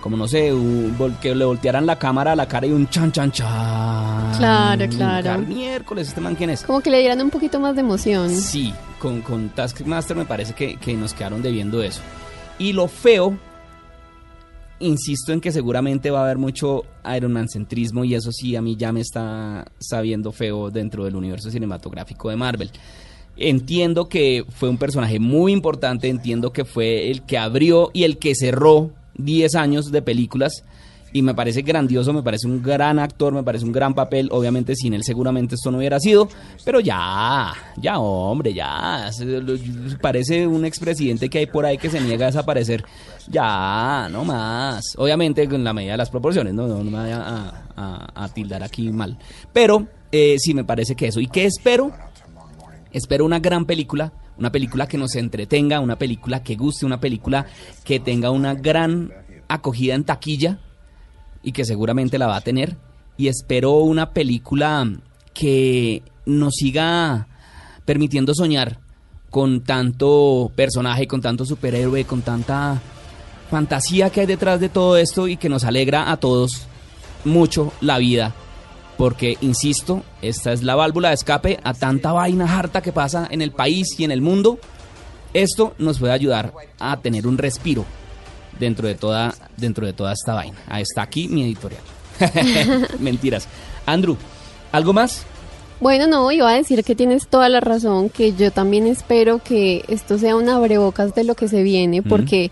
como 0.02 0.16
no 0.16 0.28
sé, 0.28 0.54
un 0.54 0.96
que 1.22 1.36
le 1.36 1.46
voltearan 1.46 1.86
la 1.86 1.98
cámara 1.98 2.34
a 2.34 2.36
la 2.36 2.48
cara 2.48 2.68
y 2.68 2.72
un 2.72 2.88
chan 2.90 3.12
chan 3.12 3.32
chan. 3.32 4.38
Claro, 4.38 4.88
claro. 4.90 5.42
Miércoles, 5.42 6.10
¿este 6.10 6.22
man 6.22 6.36
quién 6.36 6.50
es? 6.50 6.64
Como 6.64 6.82
que 6.82 6.90
le 6.90 7.00
dieran 7.00 7.22
un 7.22 7.30
poquito 7.30 7.60
más 7.60 7.76
de 7.76 7.82
emoción. 7.82 8.30
Sí, 8.30 8.74
con, 9.00 9.22
con 9.22 9.50
Taskmaster 9.50 10.16
me 10.16 10.26
parece 10.26 10.54
que, 10.54 10.78
que 10.78 10.94
nos 10.94 11.14
quedaron 11.14 11.42
debiendo 11.42 11.82
eso. 11.84 12.02
Y 12.58 12.74
lo 12.74 12.88
feo, 12.88 13.38
insisto 14.80 15.34
en 15.34 15.42
que 15.42 15.52
seguramente 15.52 16.12
va 16.12 16.22
a 16.22 16.24
haber 16.24 16.38
mucho 16.38 16.84
Iron 17.16 17.34
Man 17.34 17.50
centrismo 17.50 18.04
y 18.04 18.16
eso 18.16 18.32
sí 18.32 18.56
a 18.56 18.62
mí 18.62 18.76
ya 18.76 18.92
me 18.92 19.02
está 19.02 19.66
sabiendo 19.80 20.32
feo 20.32 20.70
dentro 20.70 21.06
del 21.06 21.16
universo 21.16 21.50
cinematográfico 21.50 22.30
de 22.30 22.36
Marvel. 22.36 22.72
Entiendo 23.38 24.10
que 24.10 24.44
fue 24.50 24.68
un 24.68 24.78
personaje 24.78 25.20
muy 25.20 25.54
importante, 25.54 26.10
entiendo 26.10 26.52
que 26.52 26.66
fue 26.66 27.10
el 27.10 27.22
que 27.22 27.38
abrió 27.38 27.90
y 27.94 28.04
el 28.04 28.18
que 28.18 28.36
cerró 28.36 28.92
10 29.20 29.54
años 29.56 29.92
de 29.92 30.02
películas 30.02 30.64
y 31.12 31.24
me 31.24 31.34
parece 31.34 31.64
grandioso, 31.64 32.14
me 32.14 32.22
parece 32.22 32.46
un 32.46 32.62
gran 32.62 33.00
actor, 33.00 33.34
me 33.34 33.42
parece 33.42 33.66
un 33.66 33.72
gran 33.72 33.96
papel. 33.96 34.30
Obviamente 34.32 34.76
sin 34.76 34.94
él 34.94 35.04
seguramente 35.04 35.56
esto 35.56 35.72
no 35.72 35.80
hubiera 35.80 36.00
sido, 36.00 36.30
pero 36.64 36.80
ya, 36.80 37.52
ya 37.78 37.98
hombre, 37.98 38.54
ya. 38.54 39.10
Parece 40.02 40.46
un 40.46 40.66
expresidente 40.66 41.28
que 41.30 41.40
hay 41.40 41.46
por 41.48 41.66
ahí 41.66 41.78
que 41.80 41.90
se 41.90 42.00
niega 42.00 42.26
a 42.26 42.30
desaparecer. 42.30 42.84
Ya, 43.28 44.08
no 44.12 44.24
más. 44.24 44.94
Obviamente 44.98 45.44
en 45.44 45.64
la 45.64 45.74
medida 45.74 45.94
de 45.94 45.98
las 45.98 46.10
proporciones, 46.12 46.54
no, 46.54 46.68
no, 46.68 46.78
no 46.84 46.92
me 46.92 46.98
vaya 46.98 47.22
a, 47.22 47.64
a- 47.76 48.24
a 48.26 48.30
tildar 48.30 48.62
aquí 48.64 48.92
mal. 48.92 49.18
Pero 49.52 49.88
eh, 50.12 50.36
sí 50.38 50.54
me 50.54 50.64
parece 50.64 50.96
que 50.96 51.08
eso. 51.08 51.20
¿Y 51.20 51.28
qué 51.28 51.46
espero? 51.46 51.92
Espero 52.92 53.26
una 53.26 53.40
gran 53.40 53.66
película, 53.66 54.12
una 54.40 54.52
película 54.52 54.88
que 54.88 54.98
nos 54.98 55.16
entretenga, 55.16 55.82
una 55.82 55.98
película 55.98 56.42
que 56.42 56.56
guste, 56.56 56.86
una 56.86 57.00
película 57.00 57.46
que 57.84 58.00
tenga 58.00 58.32
una 58.32 58.56
gran 58.56 59.14
acogida 59.48 59.96
en 59.96 60.06
taquilla 60.06 60.60
y 61.44 61.52
que 61.52 61.66
seguramente 61.66 62.18
la 62.18 62.28
va 62.28 62.38
a 62.38 62.42
tener. 62.42 62.78
Y 63.18 63.28
espero 63.28 63.74
una 63.80 64.12
película 64.14 64.90
que 65.34 66.04
nos 66.26 66.56
siga 66.56 67.28
permitiendo 67.84 68.34
soñar 68.34 68.80
con 69.30 69.62
tanto 69.62 70.52
personaje, 70.56 71.06
con 71.06 71.22
tanto 71.22 71.46
superhéroe, 71.46 72.06
con 72.06 72.22
tanta 72.22 72.82
fantasía 73.52 74.10
que 74.10 74.22
hay 74.22 74.28
detrás 74.28 74.60
de 74.60 74.70
todo 74.70 74.96
esto 74.98 75.28
y 75.28 75.38
que 75.38 75.50
nos 75.50 75.66
alegra 75.66 76.12
a 76.12 76.18
todos 76.18 76.68
mucho 77.26 77.74
la 77.82 77.98
vida. 77.98 78.34
Porque, 79.00 79.38
insisto, 79.40 80.04
esta 80.22 80.52
es 80.52 80.62
la 80.62 80.76
válvula 80.76 81.08
de 81.08 81.16
escape 81.16 81.58
a 81.64 81.74
tanta 81.74 82.12
vaina 82.12 82.60
harta 82.60 82.82
que 82.82 82.92
pasa 82.92 83.30
en 83.32 83.42
el 83.42 83.52
país 83.52 83.98
y 83.98 84.04
en 84.04 84.12
el 84.12 84.20
mundo. 84.20 84.60
Esto 85.34 85.74
nos 85.78 86.00
puede 86.00 86.12
ayudar 86.12 86.52
a 86.80 86.98
tener 86.98 87.26
un 87.26 87.38
respiro 87.38 87.86
dentro 88.60 88.90
de 88.90 88.96
toda, 88.96 89.34
dentro 89.56 89.86
de 89.86 89.94
toda 89.94 90.12
esta 90.12 90.34
vaina. 90.34 90.58
Ahí 90.68 90.82
está 90.82 91.04
aquí 91.04 91.30
mi 91.30 91.44
editorial. 91.44 91.82
Mentiras. 93.00 93.48
Andrew, 93.86 94.18
¿algo 94.74 94.92
más? 94.92 95.24
Bueno, 95.80 96.06
no, 96.06 96.30
iba 96.34 96.50
a 96.50 96.56
decir 96.56 96.84
que 96.84 96.94
tienes 96.94 97.30
toda 97.30 97.48
la 97.48 97.62
razón, 97.62 98.10
que 98.10 98.34
yo 98.34 98.52
también 98.52 98.86
espero 98.86 99.40
que 99.40 99.86
esto 99.88 100.18
sea 100.18 100.36
un 100.36 100.50
abrebocas 100.50 101.16
de 101.16 101.24
lo 101.24 101.36
que 101.36 101.48
se 101.48 101.64
viene, 101.64 102.04
porque 102.04 102.52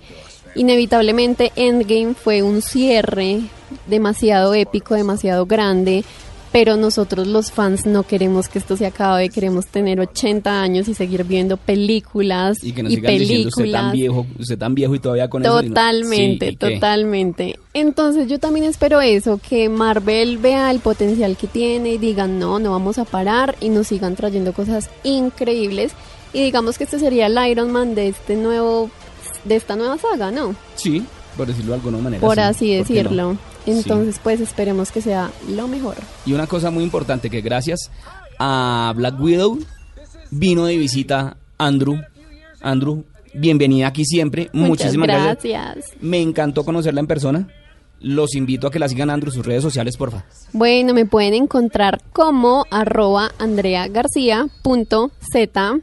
inevitablemente 0.56 1.52
Endgame 1.58 2.14
fue 2.14 2.42
un 2.42 2.62
cierre 2.62 3.42
demasiado 3.86 4.54
épico, 4.54 4.96
demasiado 4.96 5.46
grande, 5.46 6.06
pero 6.52 6.78
nosotros 6.78 7.28
los 7.28 7.52
fans 7.52 7.86
no 7.86 8.04
queremos 8.04 8.48
que 8.48 8.58
esto 8.60 8.78
se 8.78 8.86
acabe, 8.86 9.30
queremos 9.30 9.68
tener 9.68 10.00
80 10.00 10.62
años 10.62 10.88
y 10.88 10.94
seguir 10.94 11.24
viendo 11.24 11.58
películas 11.58 12.64
Y 12.64 12.72
que 12.72 12.84
nos 12.84 12.92
y 12.92 12.96
sigan 12.96 13.18
diciendo 13.18 13.48
usted 13.50 13.64
tan 13.72 13.92
películas. 13.92 13.94
viejo, 13.94 14.26
usted 14.40 14.58
tan 14.58 14.76
viejo 14.76 14.96
y 14.96 15.00
todavía 15.00 15.30
con 15.30 15.44
eso. 15.44 15.62
no- 15.62 15.68
Totalmente, 15.68 16.48
Sí, 16.48 16.54
¿y 16.54 16.56
qué? 16.56 16.74
totalmente. 16.76 17.60
Entonces 17.74 18.28
yo 18.28 18.40
también 18.40 18.66
espero 18.66 19.02
eso, 19.02 19.40
que 19.48 19.70
Marvel 19.70 20.38
vea 20.38 20.72
el 20.72 20.80
potencial 20.80 21.38
que 21.38 21.48
tiene 21.48 21.94
y 21.94 21.98
digan, 21.98 22.40
no, 22.40 22.60
no 22.60 22.72
vamos 22.72 22.98
a 22.98 23.06
parar 23.06 23.56
y 23.62 23.70
nos 23.70 23.88
sigan 23.88 24.16
trayendo 24.16 24.54
cosas 24.54 24.90
increíbles. 25.04 25.92
Y 26.34 26.42
digamos 26.44 26.78
que 26.78 26.84
este 26.86 27.00
sería 27.00 27.28
el 27.28 27.50
Iron 27.52 27.72
Man 27.72 27.94
de 27.96 28.08
este 28.10 28.36
nuevo, 28.36 28.90
de 29.46 29.56
esta 29.56 29.76
nueva 29.76 29.98
saga, 29.98 30.32
¿no? 30.32 30.56
Sí, 30.76 31.04
por 31.38 31.48
decirlo 31.48 31.72
de 31.72 31.76
alguna 31.76 32.00
manera. 32.00 32.22
Por 32.22 32.36
sí, 32.36 32.42
así 32.42 32.76
decirlo. 32.76 33.38
Sí. 33.64 33.72
Entonces 33.72 34.20
pues 34.22 34.42
esperemos 34.42 34.92
que 34.92 35.02
sea 35.02 35.32
lo 35.50 35.68
mejor. 35.68 35.96
Y 36.26 36.34
una 36.34 36.48
cosa 36.48 36.72
muy 36.72 36.84
importante, 36.84 37.30
que 37.30 37.42
gracias 37.42 37.92
a 38.40 38.94
Black 38.96 39.20
Widow 39.20 39.60
vino 40.32 40.66
de 40.66 40.78
visita 40.78 41.38
Andrew. 41.58 42.02
Andrew, 42.62 43.06
bienvenida 43.34 43.88
aquí 43.88 44.04
siempre. 44.04 44.50
Muchísimas 44.54 45.08
Muchas 45.08 45.24
gracias. 45.24 45.76
gracias. 45.76 46.02
Me 46.02 46.22
encantó 46.22 46.66
conocerla 46.66 47.00
en 47.00 47.08
persona. 47.08 47.48
Los 48.00 48.36
invito 48.36 48.68
a 48.68 48.72
que 48.72 48.78
la 48.78 48.88
sigan 48.88 49.10
Andrew 49.10 49.32
sus 49.32 49.46
redes 49.46 49.64
sociales, 49.64 49.98
porfa. 49.98 50.26
Bueno, 50.54 50.94
me 50.94 51.06
pueden 51.06 51.34
encontrar 51.34 52.02
como 52.14 52.66
arroba 52.70 53.32
andreagarcia.z 53.40 55.80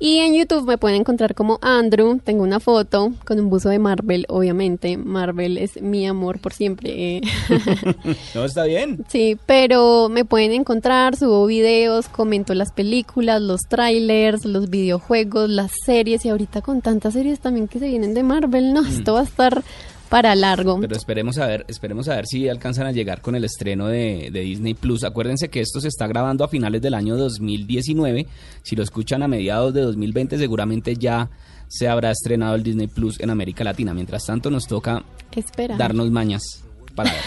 y 0.00 0.18
en 0.18 0.34
YouTube 0.34 0.66
me 0.66 0.78
pueden 0.78 1.02
encontrar 1.02 1.34
como 1.34 1.58
Andrew. 1.62 2.18
Tengo 2.24 2.42
una 2.42 2.58
foto 2.58 3.12
con 3.24 3.38
un 3.38 3.50
buzo 3.50 3.68
de 3.68 3.78
Marvel, 3.78 4.24
obviamente. 4.28 4.96
Marvel 4.96 5.58
es 5.58 5.80
mi 5.80 6.06
amor 6.06 6.40
por 6.40 6.52
siempre. 6.54 7.18
eh. 7.18 7.20
No, 8.34 8.44
está 8.44 8.64
bien. 8.64 9.04
sí, 9.08 9.36
pero 9.46 10.08
me 10.08 10.24
pueden 10.24 10.52
encontrar, 10.52 11.16
subo 11.16 11.44
videos, 11.46 12.08
comento 12.08 12.54
las 12.54 12.72
películas, 12.72 13.42
los 13.42 13.60
trailers, 13.68 14.44
los 14.44 14.70
videojuegos, 14.70 15.50
las 15.50 15.70
series 15.84 16.24
y 16.24 16.30
ahorita 16.30 16.62
con 16.62 16.80
tantas 16.80 17.14
series 17.14 17.40
también 17.40 17.68
que 17.68 17.78
se 17.78 17.88
vienen 17.88 18.14
de 18.14 18.22
Marvel, 18.22 18.72
no, 18.72 18.80
esto 18.86 19.14
va 19.14 19.20
a 19.20 19.24
estar 19.24 19.62
para 20.10 20.34
largo. 20.34 20.78
Pero 20.80 20.96
esperemos 20.96 21.38
a 21.38 21.46
ver, 21.46 21.64
esperemos 21.68 22.08
a 22.08 22.16
ver 22.16 22.26
si 22.26 22.48
alcanzan 22.48 22.86
a 22.86 22.92
llegar 22.92 23.22
con 23.22 23.34
el 23.36 23.44
estreno 23.44 23.86
de, 23.86 24.28
de 24.30 24.40
Disney 24.40 24.74
Plus. 24.74 25.04
Acuérdense 25.04 25.48
que 25.48 25.60
esto 25.60 25.80
se 25.80 25.88
está 25.88 26.06
grabando 26.06 26.44
a 26.44 26.48
finales 26.48 26.82
del 26.82 26.94
año 26.94 27.16
2019. 27.16 28.26
Si 28.62 28.76
lo 28.76 28.82
escuchan 28.82 29.22
a 29.22 29.28
mediados 29.28 29.72
de 29.72 29.80
2020, 29.82 30.36
seguramente 30.36 30.96
ya 30.96 31.30
se 31.68 31.88
habrá 31.88 32.10
estrenado 32.10 32.56
el 32.56 32.64
Disney 32.64 32.88
Plus 32.88 33.20
en 33.20 33.30
América 33.30 33.64
Latina. 33.64 33.94
Mientras 33.94 34.26
tanto, 34.26 34.50
nos 34.50 34.66
toca 34.66 35.04
Espera. 35.34 35.76
darnos 35.76 36.10
mañas 36.10 36.64
para 36.96 37.12
ver. 37.12 37.20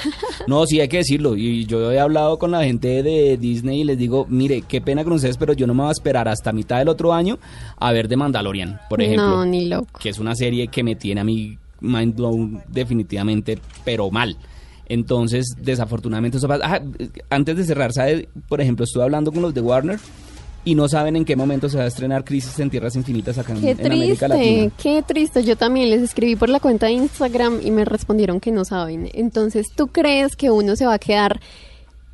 No, 0.48 0.66
sí 0.66 0.82
hay 0.82 0.90
que 0.90 0.98
decirlo. 0.98 1.38
Y 1.38 1.66
yo 1.66 1.90
he 1.90 2.00
hablado 2.02 2.38
con 2.38 2.52
la 2.52 2.66
gente 2.66 3.02
de 3.02 3.38
Disney 3.38 3.82
y 3.82 3.84
les 3.86 3.98
digo, 3.98 4.26
mire, 4.30 4.62
qué 4.64 4.82
pena 4.82 5.06
con 5.06 5.14
ustedes, 5.14 5.38
pero 5.38 5.54
yo 5.54 5.66
no 5.68 5.74
me 5.74 5.84
voy 5.84 5.90
a 5.90 5.94
esperar 5.94 6.28
hasta 6.28 6.52
mitad 6.52 6.80
del 6.80 6.90
otro 6.90 7.14
año 7.14 7.40
a 7.78 7.94
ver 7.94 8.10
The 8.10 8.18
Mandalorian, 8.18 8.82
por 8.90 9.02
ejemplo. 9.02 9.30
No, 9.30 9.46
ni 9.46 9.70
loco. 9.70 9.88
Que 10.00 10.10
es 10.10 10.20
una 10.20 10.36
serie 10.36 10.68
que 10.68 10.84
me 10.84 10.96
tiene 10.98 11.22
a 11.22 11.24
mí 11.24 11.58
mind 11.84 12.16
blown 12.16 12.64
definitivamente, 12.68 13.60
pero 13.86 14.10
mal. 14.10 14.38
Entonces, 14.88 15.46
desafortunadamente 15.62 16.38
eso 16.38 16.48
pasa. 16.48 16.64
Ah, 16.66 16.82
antes 17.30 17.56
de 17.56 17.64
cerrar, 17.64 17.94
¿sabe? 17.94 18.28
Por 18.50 18.62
ejemplo, 18.62 18.84
estuve 18.86 19.04
hablando 19.04 19.32
con 19.32 19.42
los 19.42 19.54
de 19.54 19.62
Warner 19.62 20.00
y 20.66 20.76
no 20.76 20.88
saben 20.88 21.16
en 21.16 21.26
qué 21.26 21.36
momento 21.36 21.68
se 21.70 21.78
va 21.78 21.84
a 21.84 21.88
estrenar 21.88 22.24
Crisis 22.24 22.58
en 22.60 22.70
Tierras 22.70 22.96
Infinitas 22.96 23.38
acá 23.38 23.54
en, 23.54 23.62
Qué 23.62 23.72
en 23.72 23.86
América 23.86 24.28
triste, 24.28 24.28
Latina. 24.28 24.72
qué 24.82 25.04
triste. 25.06 25.44
Yo 25.44 25.56
también 25.58 25.90
les 25.90 26.02
escribí 26.02 26.36
por 26.36 26.50
la 26.50 26.60
cuenta 26.60 26.88
de 26.88 26.94
Instagram 26.94 27.60
y 27.64 27.72
me 27.72 27.86
respondieron 27.86 28.40
que 28.40 28.52
no 28.52 28.66
saben. 28.66 29.10
Entonces, 29.14 29.68
¿tú 29.76 29.88
crees 29.88 30.36
que 30.36 30.52
uno 30.52 30.76
se 30.76 30.86
va 30.86 30.94
a 30.96 31.00
quedar 31.00 31.40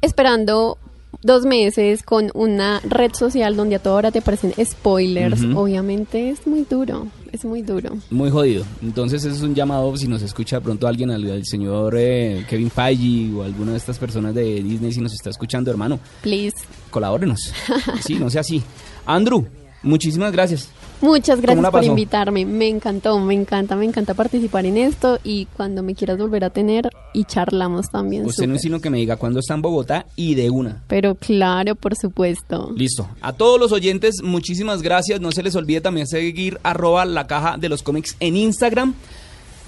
esperando 0.01 0.77
dos 1.21 1.45
meses 1.45 2.03
con 2.03 2.31
una 2.33 2.79
red 2.81 3.11
social 3.13 3.55
donde 3.55 3.75
a 3.75 3.79
toda 3.79 3.95
hora 3.95 4.11
te 4.11 4.19
aparecen 4.19 4.53
spoilers? 4.63 5.43
Obviamente 5.55 6.29
es 6.29 6.45
muy 6.47 6.65
duro, 6.69 7.07
es 7.31 7.43
muy 7.45 7.61
duro. 7.61 7.97
Muy 8.09 8.29
jodido. 8.29 8.63
Entonces 8.81 9.23
ese 9.25 9.35
es 9.35 9.41
un 9.41 9.53
llamado, 9.55 9.95
si 9.97 10.07
nos 10.07 10.21
escucha 10.21 10.57
de 10.57 10.61
pronto 10.61 10.87
alguien, 10.87 11.11
al, 11.11 11.29
al 11.29 11.45
señor 11.45 11.95
eh, 11.97 12.45
Kevin 12.49 12.71
Feige 12.71 13.33
o 13.35 13.43
alguna 13.43 13.71
de 13.71 13.77
estas 13.77 13.97
personas 13.99 14.33
de 14.35 14.63
Disney, 14.63 14.91
si 14.91 15.01
nos 15.01 15.13
está 15.13 15.29
escuchando, 15.29 15.69
hermano, 15.71 15.99
Please. 16.21 16.55
colabórenos. 16.89 17.53
Sí, 18.05 18.15
no 18.15 18.29
sea 18.29 18.41
así. 18.41 18.61
Andrew, 19.05 19.45
muchísimas 19.83 20.31
gracias. 20.31 20.69
Muchas 21.01 21.39
¿Cómo 21.39 21.53
gracias 21.53 21.71
por 21.71 21.83
invitarme. 21.83 22.45
Me 22.45 22.67
encantó, 22.67 23.19
me 23.19 23.33
encanta, 23.33 23.75
me 23.75 23.85
encanta 23.85 24.13
participar 24.13 24.65
en 24.65 24.77
esto 24.77 25.19
y 25.23 25.45
cuando 25.45 25.81
me 25.81 25.95
quieras 25.95 26.17
volver 26.17 26.43
a 26.43 26.49
tener 26.49 26.89
y 27.13 27.23
charlamos 27.23 27.89
también. 27.89 28.25
Usted 28.25 28.47
no 28.47 28.55
es 28.55 28.62
sino 28.62 28.81
que 28.81 28.89
me 28.89 28.97
diga 28.97 29.15
cuándo 29.15 29.39
está 29.39 29.53
en 29.53 29.62
Bogotá 29.62 30.05
y 30.15 30.35
de 30.35 30.49
una. 30.49 30.83
Pero 30.88 31.15
claro, 31.15 31.75
por 31.75 31.95
supuesto. 31.95 32.71
Listo. 32.75 33.07
A 33.21 33.33
todos 33.33 33.59
los 33.59 33.71
oyentes, 33.71 34.21
muchísimas 34.23 34.81
gracias. 34.81 35.21
No 35.21 35.31
se 35.31 35.43
les 35.43 35.55
olvide 35.55 35.81
también 35.81 36.07
seguir 36.07 36.59
arroba 36.63 37.05
la 37.05 37.27
caja 37.27 37.57
de 37.57 37.69
los 37.69 37.81
cómics 37.81 38.15
en 38.19 38.35
Instagram. 38.35 38.93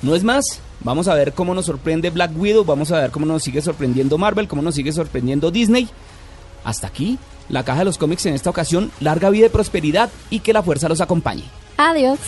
No 0.01 0.15
es 0.15 0.23
más, 0.23 0.43
vamos 0.83 1.07
a 1.07 1.13
ver 1.13 1.33
cómo 1.33 1.53
nos 1.53 1.67
sorprende 1.67 2.09
Black 2.09 2.31
Widow, 2.35 2.65
vamos 2.65 2.91
a 2.91 2.99
ver 2.99 3.11
cómo 3.11 3.25
nos 3.25 3.43
sigue 3.43 3.61
sorprendiendo 3.61 4.17
Marvel, 4.17 4.47
cómo 4.47 4.63
nos 4.63 4.75
sigue 4.75 4.91
sorprendiendo 4.91 5.51
Disney. 5.51 5.87
Hasta 6.63 6.87
aquí, 6.87 7.17
la 7.51 7.63
caja 7.63 7.79
de 7.79 7.85
los 7.85 7.97
cómics 7.97 8.25
en 8.25 8.33
esta 8.33 8.49
ocasión. 8.49 8.91
Larga 8.99 9.29
vida 9.29 9.45
y 9.45 9.49
prosperidad 9.49 10.09
y 10.29 10.39
que 10.39 10.51
la 10.53 10.63
fuerza 10.63 10.89
los 10.89 11.01
acompañe. 11.01 11.43
Adiós. 11.77 12.19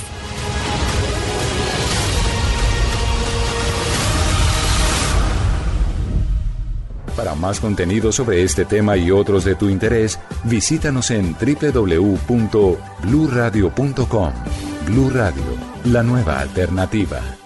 Para 7.16 7.36
más 7.36 7.60
contenido 7.60 8.12
sobre 8.12 8.42
este 8.44 8.66
tema 8.66 8.98
y 8.98 9.12
otros 9.12 9.46
de 9.46 9.54
tu 9.56 9.70
interés, 9.70 10.20
visítanos 10.46 11.12
en 11.12 11.36
www.bluradio.com. 11.36 14.34
Blu 14.88 15.12
Radio, 15.12 15.44
la 15.86 16.02
nueva 16.04 16.40
alternativa. 16.40 17.43